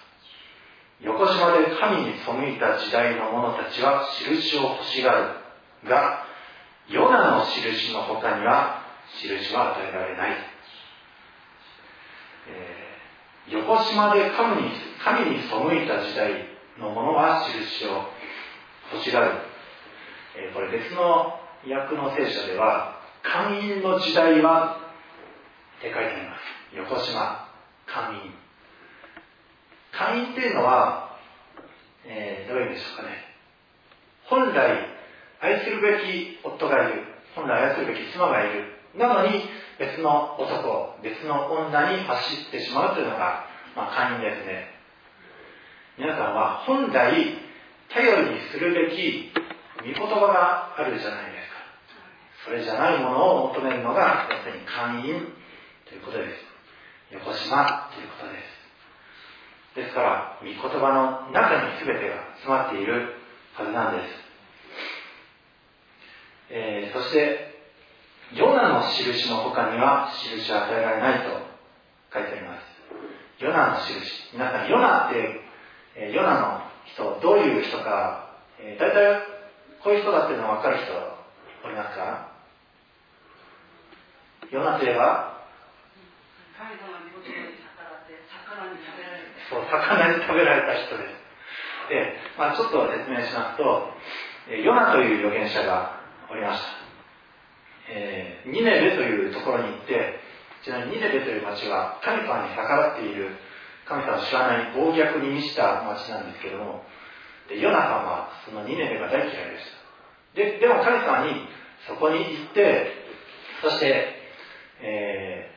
[1.01, 6.25] 横島で神に背いた時代の者たちは印を欲しがるが、
[6.89, 8.83] ヨナの印の他には
[9.21, 10.37] 印は与えられない。
[12.47, 14.71] えー、横島で神に
[15.03, 16.47] 神に背いた時代
[16.79, 18.07] の者は印を
[18.93, 19.33] 欲しがる。
[20.37, 21.41] えー、これ別の
[21.73, 24.79] 訳の聖書では、会員の時代は
[25.79, 26.77] って書いてあります。
[26.77, 27.49] 横島、
[27.87, 28.35] 会員。
[29.93, 31.17] 会員っていうのは、
[32.07, 33.25] えー、どういうんでしょうかね。
[34.25, 34.89] 本来、
[35.41, 37.05] 愛するべき夫がいる。
[37.35, 38.65] 本来愛するべき妻がいる。
[38.97, 39.43] なのに、
[39.79, 44.71] 別の男、別の女に走ってしまうというのが、まあ、会員ですね。
[45.99, 47.39] 皆さんは本来、
[47.89, 49.33] 頼りにするべき
[49.79, 51.54] 御言葉があるじゃないですか。
[52.45, 55.33] それじゃないものを求めるのが、要するに会員
[55.89, 56.55] ということです。
[57.13, 59.81] 横島ということです。
[59.81, 63.15] ですから、御言葉の中に全てが詰まっている
[63.55, 64.25] はずなんです。
[66.51, 67.55] えー、そして、
[68.35, 71.31] ヨナの印の他には印は与えられないと
[72.13, 73.43] 書いてあります。
[73.43, 74.35] ヨナの印。
[74.35, 75.41] 皆さん、ヨナって、
[75.97, 79.23] え、ヨナの人、どういう人か、えー、大体
[79.83, 80.93] こういう人だっていうのは分かる人
[81.65, 82.34] おりますか
[84.55, 85.43] ヨナといえば
[86.55, 91.91] 神様に言に逆らって魚に食べられたそう魚に食べられた人です。
[91.91, 93.91] で、まあ、ちょっと説明しますと
[94.47, 95.99] ヨナという預言者が
[96.31, 96.71] おりました、
[97.91, 100.23] えー、ニネベというところに行って
[100.63, 103.35] ちなみにニネベという町は神様に逆らっている
[103.85, 106.87] 神様を知らない暴虐に満ちた町なんですけども
[107.51, 110.39] でヨナさんはそのニネベが大嫌いでした。
[110.39, 111.43] ででも神様に
[111.87, 113.03] そこに行って
[113.61, 114.14] そして
[114.87, 115.51] え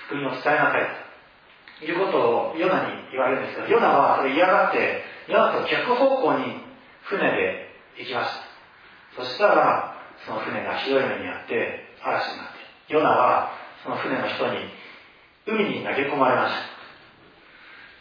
[0.00, 1.04] ー、福音を伝えなさい
[1.80, 6.56] ということをヨナに言われるんですけど、ヨナはそれ嫌がって、ヨナと逆方向に
[7.02, 7.68] 船で
[7.98, 8.30] 行きまし
[9.16, 9.22] た。
[9.22, 12.46] そしたら、その船がひどい目にあって、嵐になっ
[12.88, 14.58] て、ヨナはその船の人に
[15.46, 16.54] 海に投げ込まれまし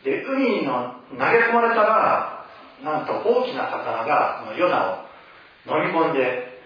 [0.03, 0.09] た。
[0.09, 2.45] で、海の投げ込まれたら、
[2.83, 5.07] なんと大きな魚がヨナ
[5.67, 6.61] を飲み込んで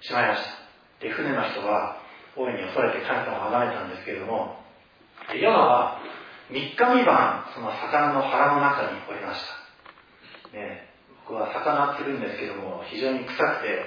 [0.00, 0.60] しまいました。
[1.00, 1.96] で、船の人は
[2.36, 4.56] 大いに恐れて神様を崇めたんですけれども、
[5.34, 5.98] ヨナは
[6.50, 9.40] 3日三晩、その魚の腹の中におりまし
[10.52, 10.56] た。
[10.56, 10.90] ね、
[11.26, 13.86] 僕は魚釣るんですけども、非常に臭くて、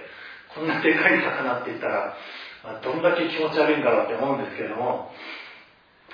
[0.56, 2.16] こんなでかい魚って言ったら、
[2.64, 5.12] まあ、どんだけ気持ち悪いんだろうって思うんですけれども、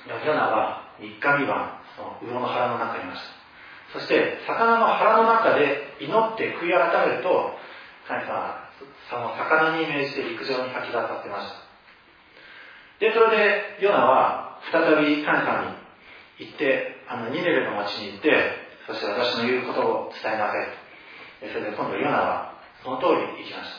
[0.08, 3.22] ヨナは3日三晩、その魚の腹の中にいまし
[3.94, 4.00] た。
[4.00, 7.58] そして、魚の腹の中で祈って悔い改めると、
[8.08, 8.70] 神様
[9.10, 11.69] その魚に命じて陸上に吐き出させました。
[13.00, 15.72] で、それで、ヨナは再び神様
[16.40, 20.66] に行って、あの、ニネベの町に行って、そして私の言うことを伝えなさい
[21.46, 21.54] と。
[21.54, 23.06] それで今度ヨナはその通
[23.38, 23.72] り行きまし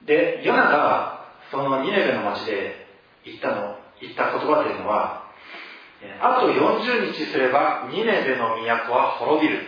[0.00, 0.06] た。
[0.06, 2.86] で、ヨナがそのニネベの町で
[3.24, 5.28] 言ったの、言った言葉というのは、
[6.20, 9.66] あと40日すればニネベの都は滅びる。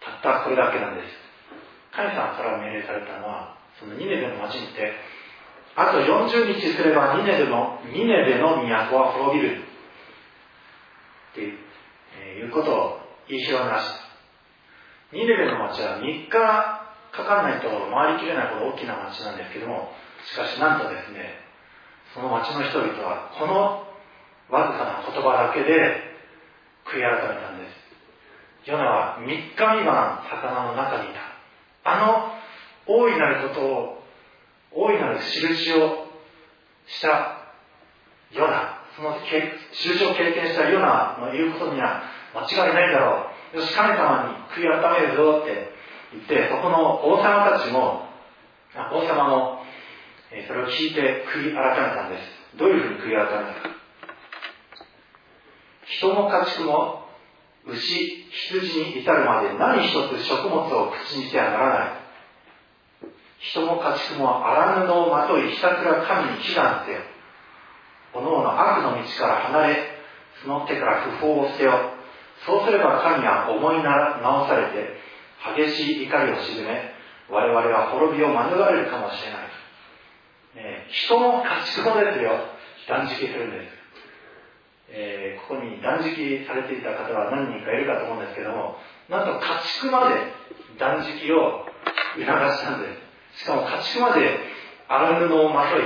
[0.00, 1.08] たったこれだけなんです。
[1.92, 4.92] 神様から命令されたのは、そのニネベの町に行って、
[5.76, 9.62] あと40日すればニネベの、ニネベの都は滅びる。
[11.32, 15.16] っていう,、ことを言い広めました。
[15.16, 19.90] ニネベの町は3日かかんないと回りきれないほど大きな町なんですけども、
[20.24, 21.42] しかしなんとですね、
[22.14, 23.86] その町の人々はこの
[24.50, 26.02] わずかな言葉だけで
[26.86, 27.64] 悔い改めたんで
[28.64, 28.70] す。
[28.70, 31.34] ヨナは3日未満魚の中にいた。
[31.84, 32.32] あの
[32.86, 33.93] 大いなることを
[34.74, 36.06] 大いなる印を
[36.86, 37.38] した
[38.32, 42.02] ヨナ、その印を経験したヨナの言うことには
[42.34, 43.58] 間違いないだろう。
[43.58, 45.70] よし、神様に悔い改めるぞって
[46.12, 48.08] 言って、そこの王様たちも、
[48.92, 49.62] 王様も、
[50.48, 52.58] それを聞いて悔い改めたんです。
[52.58, 53.74] どういうふうに悔い改めたか。
[55.86, 57.04] 人も家畜も
[57.66, 62.03] 牛、羊に至るまで何一つ食物を口にしてはならない。
[63.52, 67.00] 人も家畜も荒布をまといひたすら神に祈願せよ。
[68.14, 69.76] おのおの悪の道から離れ、
[70.42, 71.92] その手から不法を捨てよ。
[72.46, 74.96] そうすれば神は思い直されて、
[75.56, 76.94] 激しい怒りを鎮め、
[77.28, 79.54] 我々は滅びを免れるかもしれない。
[80.54, 82.48] ね、人も家畜もですよ、
[82.88, 83.84] 断食するんです。
[84.88, 88.76] えー、ここに断食されていた方は何人かいるかと思うんですけども、
[89.10, 90.14] なんと家畜まで
[90.78, 91.66] 断食を
[92.16, 93.03] 促したんです。
[93.36, 94.38] しかも家畜まで
[94.88, 95.82] 荒布をまとい、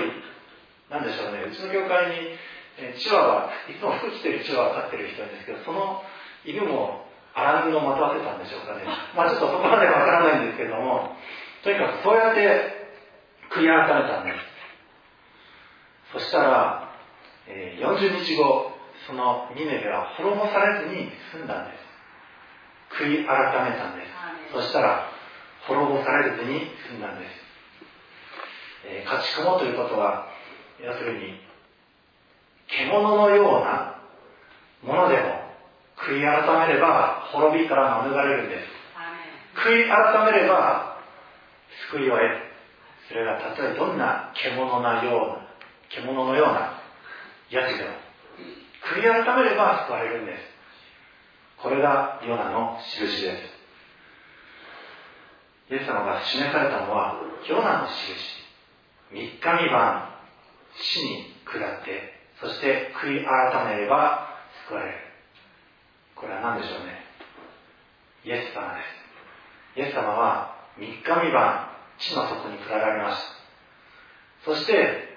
[0.90, 2.36] なんでしょうね、うちの教会に、
[2.78, 6.02] えチワワ、いつも服着てるチワワ飼ってる人いるんですけど、その
[6.44, 8.84] 犬も荒布をまとわせたんでしょうかね。
[9.16, 11.16] まあちょっとそこまでわからないんですけども、
[11.62, 12.88] とにかくそうやって
[13.50, 14.58] 悔い改めたんです。
[16.12, 16.88] そしたら、
[17.46, 18.72] えー、40日後、
[19.06, 23.02] そのニネベは滅ぼされずに済んだんです。
[23.02, 24.12] 悔い改めたんです。
[24.52, 25.10] そしたら、
[25.66, 27.48] 滅ぼされずに済んだんです。
[28.86, 30.28] えー、家畜もということは、
[30.80, 31.40] 要するに、
[32.68, 34.00] 獣のような
[34.82, 35.48] ものでも
[35.96, 38.68] 悔い改めれば滅びから免れるんです。
[39.66, 40.98] 悔い改めれば
[41.90, 42.38] 救いを得る。
[43.08, 45.48] それがたとえどんな獣なような、
[45.88, 46.78] 獣のような
[47.50, 47.90] やつでも、
[48.94, 50.42] 悔い改めれば救われるんです。
[51.62, 53.57] これがヨナの印です。
[55.70, 58.38] イエス様が示されたのは、ヨナの印。
[59.10, 60.08] 三日三晩、
[60.74, 64.28] 死に下って、そして悔い改めれば
[64.68, 64.96] 救われる。
[66.14, 67.04] これは何でしょうね。
[68.24, 68.80] イエス様で
[69.74, 69.80] す。
[69.80, 73.22] イエス様は三日三晩、地の底に下られまし
[74.44, 74.52] た。
[74.52, 75.08] そして、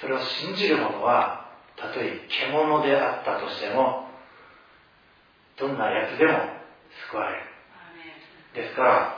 [0.00, 4.08] それを信じる者は、たとえ獣であったとしても、
[5.56, 6.38] どんな奴でも
[7.08, 7.42] 救われる。
[8.54, 9.17] ですから、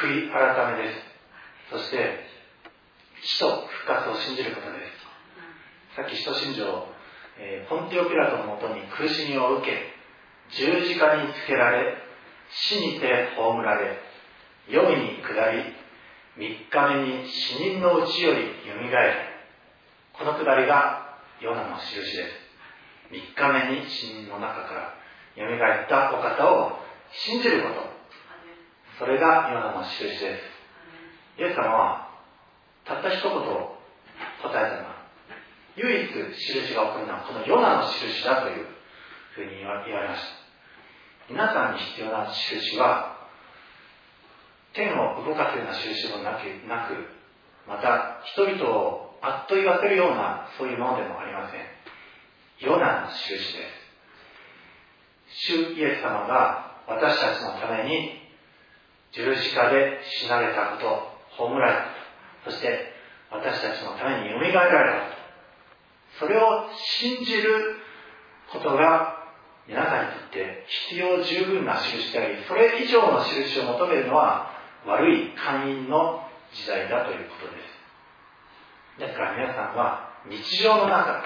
[0.00, 1.06] 悔い改めです。
[1.70, 2.20] そして、
[3.22, 5.96] 死と復活を信じることです。
[5.96, 6.86] さっき使徒信条、
[7.38, 9.96] えー、ポンティオピラトのもとに苦しみを受け、
[10.50, 11.96] 十字架につけられ、
[12.50, 13.98] 死にて葬られ、
[14.68, 15.64] 黄泉に下り、
[16.36, 19.14] 三日目に死人のうちよりよみがえる。
[20.12, 22.46] この下りがヨナの印です。
[23.10, 24.74] 三日目に死人の中か
[25.36, 26.72] らよみがえったお方を
[27.10, 27.85] 信じること。
[28.98, 30.24] それがヨナの印です。
[31.38, 32.08] イエス様は、
[32.84, 34.96] たった一言答えたのは、
[35.76, 38.66] 唯一印が起こるのはこのヨナの印だという
[39.34, 40.36] ふうに言われました。
[41.28, 43.16] 皆さんに必要な印は、
[44.72, 47.16] 天を動かすような印もなく、なく
[47.66, 51.60] また人々をあっと言わせるようなそういうものでもありません。
[52.60, 53.86] ヨナの印です。
[55.28, 58.25] 主イエス様が私たちのために
[59.12, 61.88] 十字架で死なれたこと、葬られたこ
[62.46, 62.92] と、そして
[63.30, 65.10] 私たちのために蘇られたこ
[66.20, 66.68] と、それを
[67.00, 67.76] 信じる
[68.52, 69.24] ことが
[69.66, 74.50] 皆さんにとって必要十分な印であり、それ以上の印を求めるのは
[74.86, 77.76] 悪い会員の時代だということです。
[79.00, 81.22] ですから皆さんは日常の中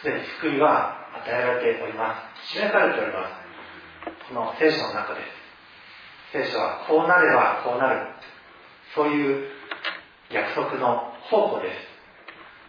[0.00, 2.52] すでに救いは与えられております。
[2.52, 4.28] 示されております。
[4.28, 5.45] この聖書の中です。
[6.32, 8.06] 聖書はこうなればこうなる。
[8.94, 9.48] そういう
[10.30, 11.70] 約束の宝庫で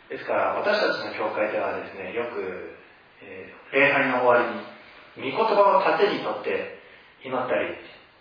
[0.10, 0.14] す。
[0.14, 2.76] ですから私たちの教会ではですね、よく、
[3.24, 4.52] えー、礼拝の終わ
[5.18, 6.80] りに御言葉を盾にとって
[7.26, 7.76] 祈ったり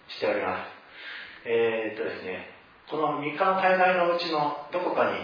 [0.09, 0.76] しております。
[1.45, 2.51] えー、っとですね、
[2.91, 5.18] この3日の大会のうちのどこかに、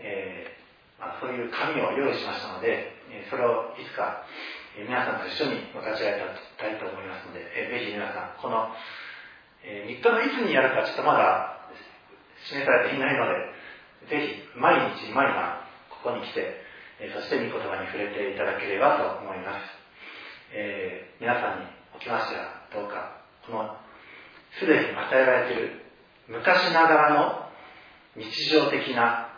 [0.00, 2.92] えー、まあ、そういう紙を用意しましたので、
[3.30, 4.24] それをいつか
[4.76, 6.20] 皆さんと一緒に分かち合い
[6.58, 8.68] たいと思いますので、えー、ぜひ皆さん、この、
[9.66, 11.58] えー、3日のいつにやるかちょっとまだ
[12.46, 15.58] 示されていないので、ぜひ毎日毎晩
[15.90, 16.62] ここに来て、
[17.02, 19.66] えー、そして御言葉に触れていただければと思います。
[20.54, 23.74] えー、皆さんにおきましてはどうか、この
[24.54, 25.82] すでに与えられている
[26.28, 27.50] 昔ながらの
[28.14, 29.34] 日常的な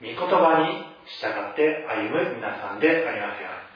[0.00, 0.88] 御言葉に
[1.20, 3.66] 従って歩む皆さんでありますように。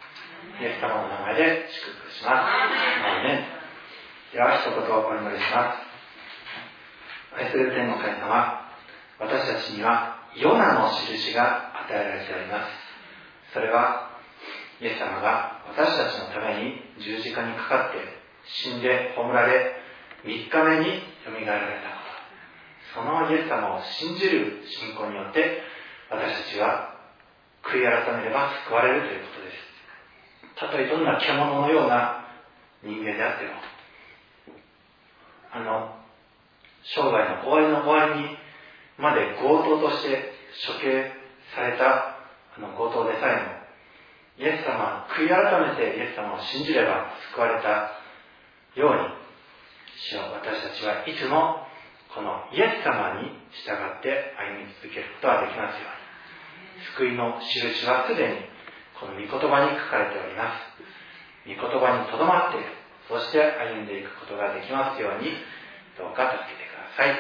[0.61, 3.25] イエス様の名前で祝福します。
[3.25, 3.47] ね、
[4.33, 5.90] では一言お祈りします。
[7.41, 8.69] 愛する天の神様、
[9.19, 13.55] 私たちにはヨナの印が与えられております。
[13.55, 14.11] それは、
[14.81, 17.99] イエス様が私たちのために十字架にかかって
[18.45, 19.77] 死んで葬られ
[20.25, 22.05] 3日目によみがえられたこ
[22.93, 23.01] と。
[23.01, 25.63] そのイエス様を信じる信仰によって、
[26.11, 26.95] 私たちは
[27.65, 30.61] 悔い改めれば救われるということです。
[30.61, 32.27] たとえどんな獣のような
[32.83, 33.53] 人間であっても、
[35.53, 36.01] あの、
[36.95, 38.37] 生涯の終わりの終わりに
[38.99, 40.33] まで強盗として
[40.67, 41.13] 処刑
[41.55, 42.21] された
[42.57, 45.39] あの強盗でさえも、イエス様、悔い改
[45.71, 47.95] めてイエス様を信じれば救われた
[48.75, 49.21] ように、
[50.11, 51.67] 主よ私たちはいつも
[52.15, 56.01] このイエス様に従って歩み続けることができますように。
[56.97, 58.49] 救いの印はすでに
[58.99, 60.81] この御言葉に書かれております。
[61.47, 62.67] 御言葉にとどまっている、
[63.09, 65.33] そして歩んでいくことができますように、
[65.97, 66.60] どうか助けて
[66.97, 67.15] さい。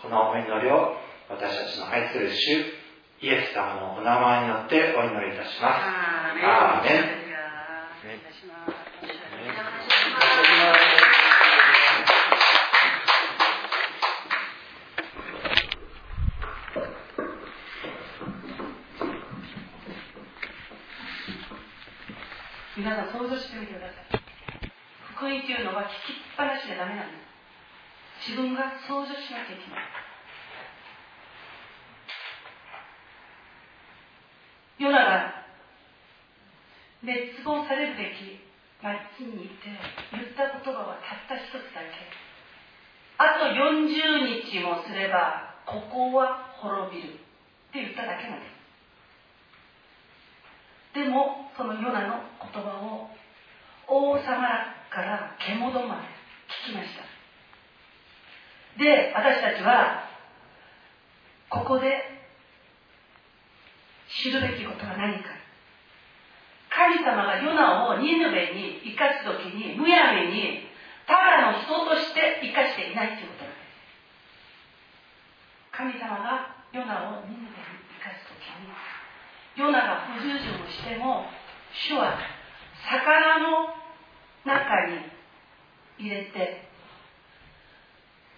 [0.00, 0.96] このお祈りを
[1.28, 2.50] 私たちの愛する主、
[3.20, 6.44] イエス様のお名前によってお祈りいたします。
[6.44, 7.22] アーメン。
[22.74, 24.22] 皆さん想像してみてください
[25.14, 27.31] 福音というのは聞きっぱなしでダメなんです
[28.26, 29.84] 自分が想像しなきゃいけない。
[34.78, 35.46] ヨナが
[37.02, 38.38] 滅亡されるべき
[38.82, 39.70] 町にいて
[40.10, 41.98] 言った言葉はたった一つだけ。
[43.18, 47.16] あと40日もすればここは滅びるっ
[47.72, 48.46] て言っただけなんで
[50.94, 50.94] す。
[50.94, 53.10] でもそのヨナの言葉を
[53.88, 54.22] 王様
[54.90, 56.02] から獣まで
[56.68, 57.11] 聞きました。
[58.78, 60.08] で私たちは
[61.48, 62.02] ここで
[64.08, 65.30] 知るべきことは何か。
[66.72, 70.64] 神様がヨナをニヌベに生かす時にむやみに
[71.04, 73.76] ただの人として生かしていないということなんです。
[75.72, 78.72] 神様がヨナをニヌベに生かす時に。
[79.56, 81.28] ヨナが不従順をしても
[81.72, 82.16] 主は
[82.88, 83.76] 魚の
[84.44, 85.12] 中に
[85.98, 86.71] 入れて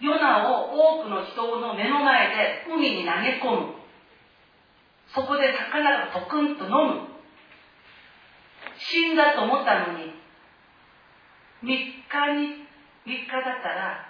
[0.01, 3.75] ヨナを多くの人の目の前で海に投げ込む。
[5.13, 7.15] そこで魚がトクンと飲む。
[8.77, 10.11] 死んだと思ったのに
[11.63, 12.67] 3日に
[13.07, 14.05] 3日だったら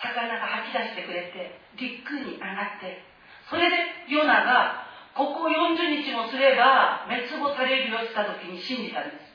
[0.00, 3.04] 魚が吐き出してくれて陸に上がって
[3.50, 3.76] それで
[4.08, 9.30] ヨナがここ40日もすれば滅亡されるよった時に信じたんです。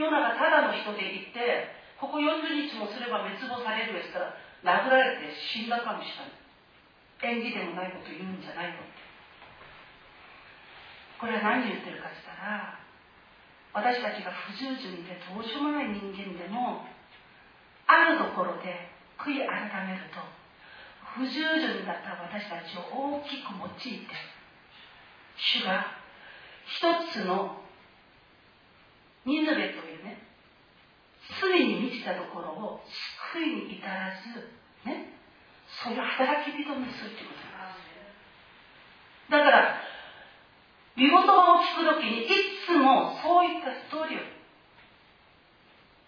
[0.00, 6.46] ヨナがただの人で行ってここ40日もすれば滅亡されるよったら殴られて死んだかもしれない。
[7.16, 8.84] 縁起でもないこと言うんじゃないの。
[8.84, 9.06] って
[11.16, 12.76] これは何言ってるかしたら
[13.72, 16.84] 私たちが不従順でどうしようもない人間でも
[17.88, 20.20] あるところで悔い改めると
[21.16, 24.12] 不従順だった私たちを大きく用いて
[25.36, 25.96] 主が
[26.68, 27.62] 一つの
[29.24, 30.25] ニヌベというね
[31.40, 32.80] 罪に満ちたところを
[33.34, 34.54] 救いに至らず
[34.86, 35.10] ね
[35.82, 37.86] そういう働き人にするということなんです
[39.30, 39.82] だから
[40.96, 42.32] 御言葉を聞くときにい
[42.64, 44.22] つもそういったストーリーを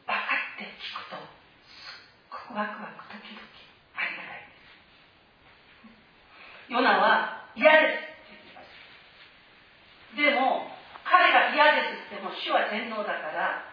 [0.08, 1.28] 分かって聞くとす
[2.08, 4.48] っごくワクワクドキドキありがたい。
[4.48, 4.64] です
[6.72, 8.80] ヨナは嫌ですって言ってました
[10.16, 10.72] でも
[11.04, 13.67] 彼が嫌ですっても主は全能だから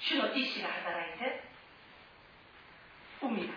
[0.00, 1.44] 主の意志が働いて
[3.22, 3.54] 海が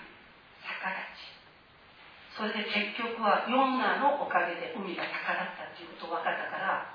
[0.64, 2.40] 逆立ち。
[2.40, 6.88] それで結局はヨナのおかげで海が逆立ったっていうことを分かったから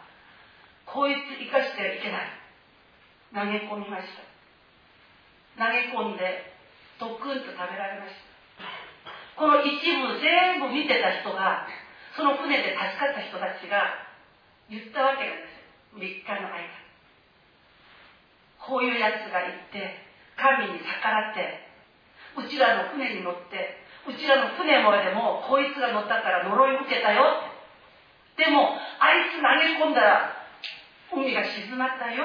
[0.86, 2.44] こいつ生かしてはいけない。
[3.34, 4.22] 投げ込みました。
[5.58, 6.54] 投げ込んで
[7.00, 8.24] ドクンと食べられました。
[9.34, 11.66] この一部全部見てた人が
[12.16, 14.06] その船で助かった人たちが
[14.70, 15.98] 言ったわけなんですよ。
[15.98, 16.83] 3日の間。
[18.66, 20.00] こういうやつが行って
[20.36, 21.64] 神に逆らって
[22.36, 27.40] うちらの船に乗ってうちらの船までもこいつが乗ったから呪い受けたよ。
[28.36, 30.36] でもあいつ投げ込んだら
[31.12, 32.24] 海が静まったよ。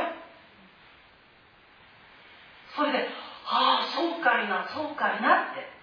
[2.76, 3.08] それで
[3.46, 5.80] ああそうかいなそうかいなって。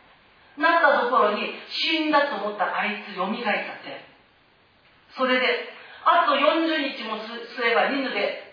[0.57, 4.05] なったところに死んだと思ったあいつよみがえったって。
[5.17, 5.47] それで
[6.05, 8.46] あと40日もすれば犬で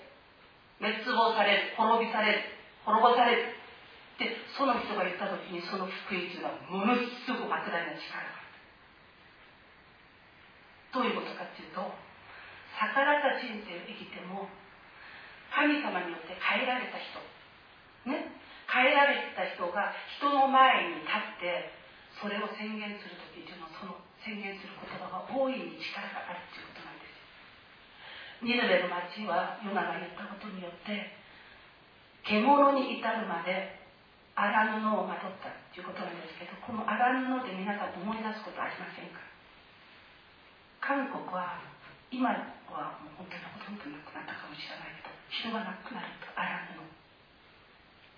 [0.84, 2.43] 滅亡される滅びされる
[2.84, 3.55] 滅ぼされる。
[4.19, 8.51] でその人が言った時にその福音というのはものすごく莫大な力がある。
[10.91, 11.81] どういうことかっていうと
[12.77, 14.51] 逆らった人生を生きても
[15.49, 17.17] 神様によって変えられた人。
[18.05, 18.43] ね。
[18.67, 21.71] 変えられた人が人の前に立って
[22.17, 26.72] それを宣言する時っていうのはその宣言する言葉が大いに力があるということ。
[28.43, 31.15] ニヌベの町はヨナが言ったことによって
[32.27, 33.79] 獣に至るまで
[34.35, 39.23] 荒布をまとったということなんですけどこの荒布で皆さん思い出すことありませんか？
[40.83, 41.63] 韓国は
[42.11, 42.29] 今
[42.67, 46.43] はもう本当にほとんどなくなったかもしれないけど人がなくなると荒
[46.75, 46.91] 布を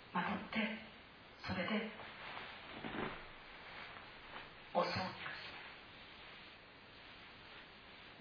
[0.09, 0.81] まとって
[1.45, 1.93] それで
[4.73, 5.05] 襲う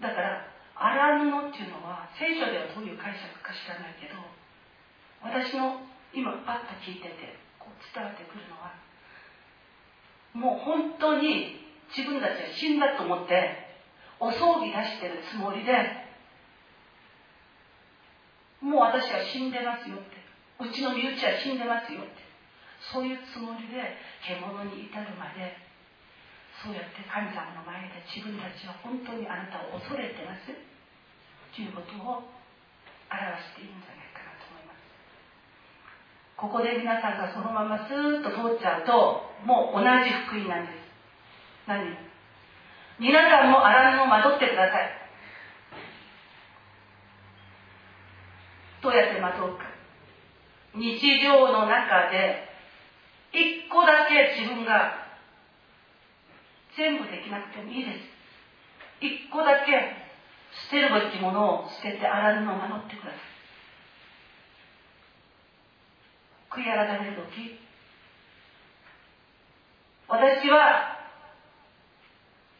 [0.03, 4.19] だから荒布っていうのは聖書ではどういう解釈か知らないけど
[5.23, 5.79] 私の
[6.11, 8.75] 今パッと聞いててこう伝わってくるのは
[10.35, 11.63] もう本当に
[11.95, 13.65] 自分たちは死んだと思って
[14.19, 15.71] お葬儀出してるつもりで
[18.59, 20.19] もう私は死んでますよって
[20.59, 22.23] うちの身内は死んでますよって
[22.91, 25.64] そういうつもりで獣に至るまで
[26.63, 30.49] そうやって神様の前で自分たちは本当にあなたを恐れてます。
[31.55, 32.23] ということを
[33.11, 33.21] 表
[33.53, 34.81] しているんじゃないかなと思います。
[36.35, 40.83] ここで皆さんがそのままスーッと通っちゃうともう同じ福音なんです。
[41.67, 41.95] 何？
[42.97, 44.89] 皆さんも荒布をまとってください。
[48.81, 49.65] どうやってまとうか。
[50.75, 52.47] 日常の中で
[53.31, 55.04] 一個だけ自分が
[56.77, 57.99] 全部できなくてもいいです。
[59.01, 59.95] 一個だけ
[60.67, 63.19] 捨てるべきものを捨てて荒布を守ってください。
[66.49, 67.59] 悔い改める時
[70.07, 70.95] 私は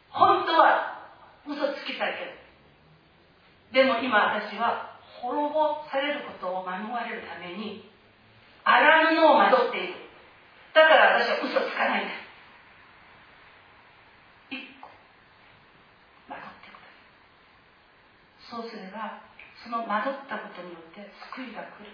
[0.09, 0.99] 本当は
[1.47, 3.83] 嘘つきたいけど。
[3.83, 7.89] でも今私は滅ぼされることを免れるために
[8.63, 9.93] 荒布をまとっている。
[10.75, 12.13] だから私は嘘つかないんだ
[14.51, 14.89] 一個
[16.27, 16.79] 惑ってくだ
[18.43, 19.19] さいそうすれば
[19.59, 21.03] その惑ったことによって
[21.35, 21.91] 救いが来る。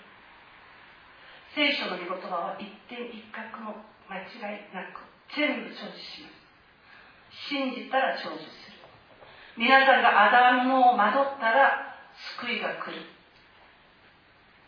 [1.58, 5.02] 聖書の御言葉は一点一角も間違いなく
[5.34, 7.50] 全部成就します。
[7.50, 8.78] 信じたら成就する。
[9.58, 11.98] 皆さんがアダムを惑ったら
[12.38, 13.10] 救いが来る。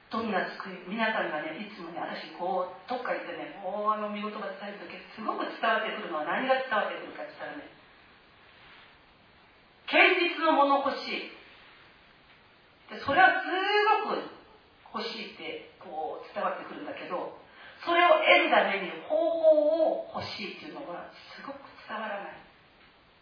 [0.09, 0.89] どんな救い？
[0.89, 7.69] 皆さんがねいつもね私こうどっか行ってね大あの見事が伝える時すごく伝わってくるのは何が伝わってくるかって言ったらね
[9.85, 11.29] 堅実の物欲し。
[11.29, 11.42] い
[13.01, 13.49] それはす
[14.05, 14.29] ごく
[14.93, 17.37] 欲しいってこう伝わってくるんだけど
[17.85, 22.37] それを得るために方法を欲しいっていうのがすごく伝わらない。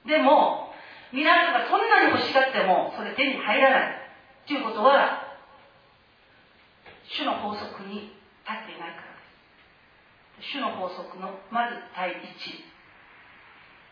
[0.05, 0.73] でも
[1.11, 4.01] 皆さんがそんなに欲しがってもそれ手に入らない
[4.45, 5.37] っていうことは
[7.03, 8.15] 主の法則に
[8.47, 10.55] 立っていないからです。
[10.55, 12.17] 主の法則のまず第一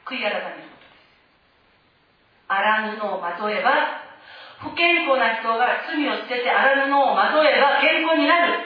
[0.06, 1.00] 悔い改めることです。
[2.48, 3.99] 荒布をまとえば
[4.60, 8.60] 不健康な人が罪を捨てて荒布をまとえば健康になる。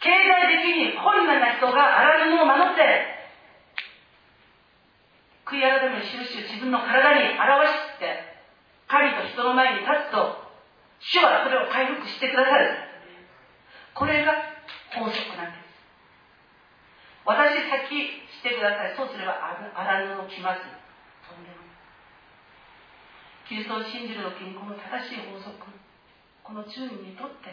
[0.00, 2.80] 経済的に困難な人が荒布をまとって
[5.44, 8.24] 悔い改める印を自分の体に表して
[8.88, 10.36] 神と人の前に立つと
[11.00, 12.76] 主はそれを回復してくださる。
[13.94, 14.32] これが
[14.96, 15.64] 法則なんです。
[17.24, 17.88] 私先
[18.40, 18.96] してください。
[18.96, 19.36] そうすれば
[19.74, 20.79] 荒布を着ます。
[23.50, 25.58] キリストを信じる時にこの正しい法則。
[26.46, 27.50] この順位にとって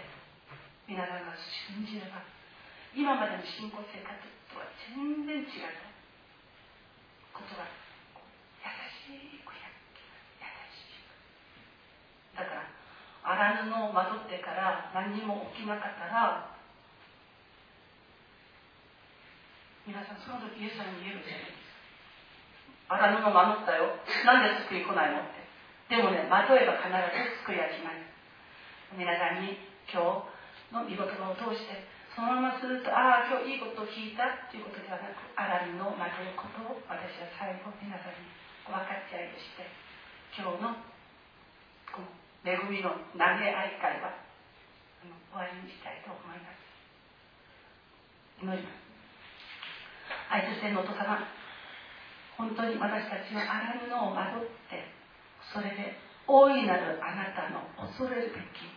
[0.85, 2.21] 皆さんが信じれば
[2.93, 4.13] 今までの信仰生活
[4.53, 5.73] とは全然違う。
[7.33, 7.65] ことが
[8.61, 8.69] 優
[9.09, 9.41] しい
[12.37, 12.69] だから
[13.25, 16.53] 荒布をまとってから何にも起きなかったら
[19.89, 21.65] 皆さんその時イエス様に言えるじゃないです
[22.85, 23.01] か。
[23.01, 23.97] 荒布を守ったよ。
[24.29, 25.36] なんで救い来ないの？
[25.87, 28.03] でもねまとえば必ず救いは来ます。
[28.91, 29.55] 皆さんに
[29.87, 31.79] 今日の御言葉を通して
[32.11, 38.27] そのままするとああ今日いいことを聞いたということではなく荒布をまとうことを私は最後皆さんに
[38.67, 39.63] 分かち合いとして
[40.35, 40.75] 今日の
[41.95, 42.11] この
[42.43, 44.11] 恵みの投げ合い会は
[45.31, 46.59] 終わりにしたいと思います。
[48.43, 48.87] 祈ります。
[50.35, 51.23] 愛としてのお父様
[52.35, 54.96] 本当に私たちは荒布をまとって
[55.53, 58.67] それで大いなるあなたの恐れるべき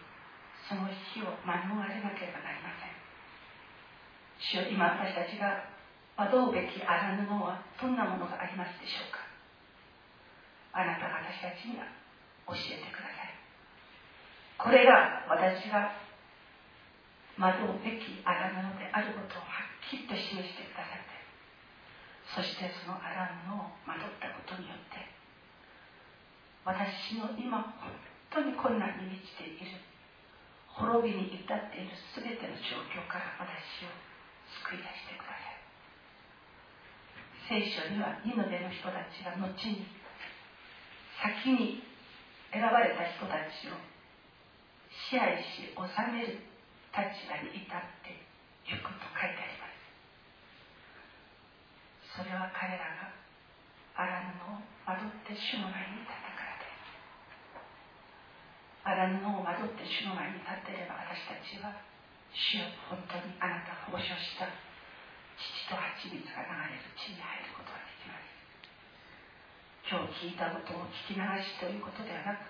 [0.69, 2.95] その日を免れなければなりません。
[4.39, 5.67] 主よ今私たちが
[6.17, 9.27] まとうべき荒布はどんなものがありますでしょうか。
[10.73, 11.85] あなたが私たちには
[12.47, 13.35] 教えてください。
[14.61, 15.91] これが私が
[17.41, 21.19] 惑うべき荒布であることをはっきりと示してくださって
[22.37, 23.11] そしてその荒
[23.49, 25.10] 布をまとったことによって
[26.65, 27.91] 私の今本
[28.31, 29.81] 当に困難に満ちている
[30.69, 33.93] 滅びに至っている全ての状況から私を
[34.69, 35.61] 救い出してください。
[37.51, 39.83] 聖書にはニノベの人たちが後に
[41.19, 41.83] 先に
[42.53, 43.75] 選ばれた人たちを
[45.11, 45.83] 支配し治
[46.15, 46.39] める
[46.95, 47.75] 立場に至っ
[48.07, 48.15] て
[48.71, 49.81] いくと書いてあります。
[52.15, 53.11] それは彼らが
[53.95, 54.07] 荒
[54.39, 56.30] 布を惑って主の前に立た
[58.85, 61.73] 荒布を惑って主の前に立っていれば私たちは
[62.33, 62.71] 主よ。
[62.89, 64.47] 本当にあなたを保証した。
[65.41, 68.29] 父と蜂蜜が流れる地に入ることができます。
[69.85, 72.45] 今日聞いたことを聞き流しということではなく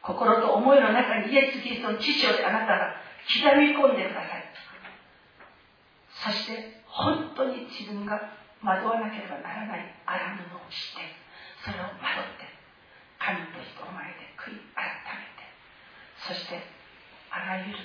[0.00, 2.96] 心と思いの中にイエス・キリストの知識をあなたが
[3.28, 4.44] 刻み込んでください。
[6.20, 8.20] そして本当に自分が
[8.60, 11.00] 惑わなければならない荒布をして
[11.64, 12.44] それを惑って
[13.16, 14.84] 神と人の前で悔い改
[15.16, 15.39] めて
[16.26, 16.60] そして
[17.30, 17.78] あらゆる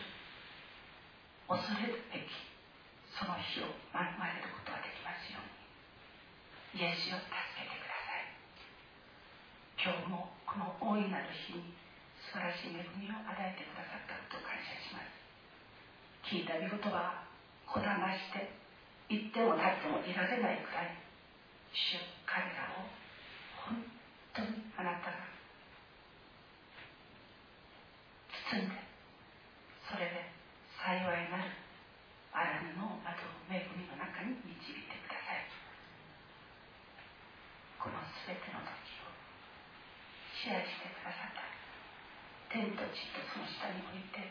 [1.47, 2.31] 恐れるべき
[3.15, 5.55] その日を免れることができますように。
[6.75, 8.27] イエスを助けてください。
[9.79, 11.71] 今日もこの大いなる日に
[12.27, 15.15] 素晴らしい恵みを与えてくださったことを感謝します。
[16.27, 17.23] 聞いた御言葉
[17.63, 18.51] こだまして
[19.07, 20.91] 言っても立ってもいられないくらい
[21.71, 21.95] 主
[22.27, 22.89] 彼らを
[23.63, 23.79] 本
[24.33, 25.34] 当にあなたが
[28.45, 28.77] 包んで
[29.89, 30.29] それで
[30.77, 31.49] 幸いなる
[32.29, 35.49] 荒布の窓を恵みの中に導いてください
[37.81, 37.97] この
[38.29, 39.09] 全ての時を
[40.37, 41.41] 支配してくださった
[42.53, 44.21] 天と地とその下において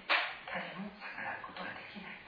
[0.47, 2.25] 誰も逆らうことができない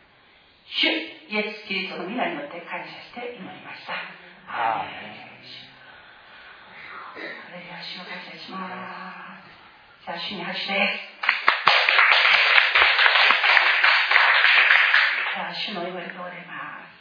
[0.67, 3.95] 主イエス・キリストの皆によって感謝して祈りました。
[4.51, 4.83] ハ
[7.55, 9.47] レルヤ主を感謝します。
[10.05, 11.36] じゃあ主に拍手です。
[15.37, 16.97] は主の言われております。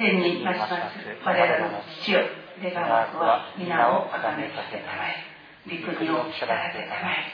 [0.00, 2.24] 天にますます我らの父よ、
[2.56, 5.28] 願わくは皆をあがめさせたまえ、
[5.68, 7.28] 御国をきらせたまえ、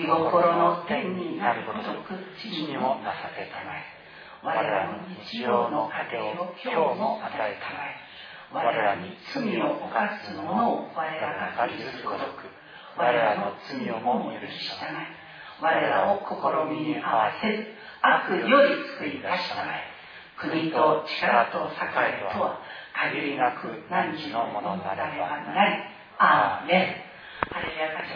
[0.00, 3.84] 御心の天になるごとく地にもなさせたまえ、
[4.40, 8.00] 我らの日常の糧を今日も与えたまえ、
[8.56, 12.48] 我らに罪を犯す者を我らが許すごとく、
[12.96, 15.12] 我らの罪をも許したまえ、
[15.60, 19.82] 我らを試みに合わせず、悪より救い出したない。
[20.36, 22.60] 国と力と栄とは
[22.94, 25.84] 限りなく何時のものならばない
[26.18, 27.08] アーメン。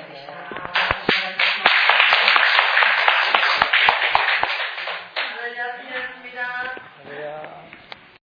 [0.09, 0.92] でした。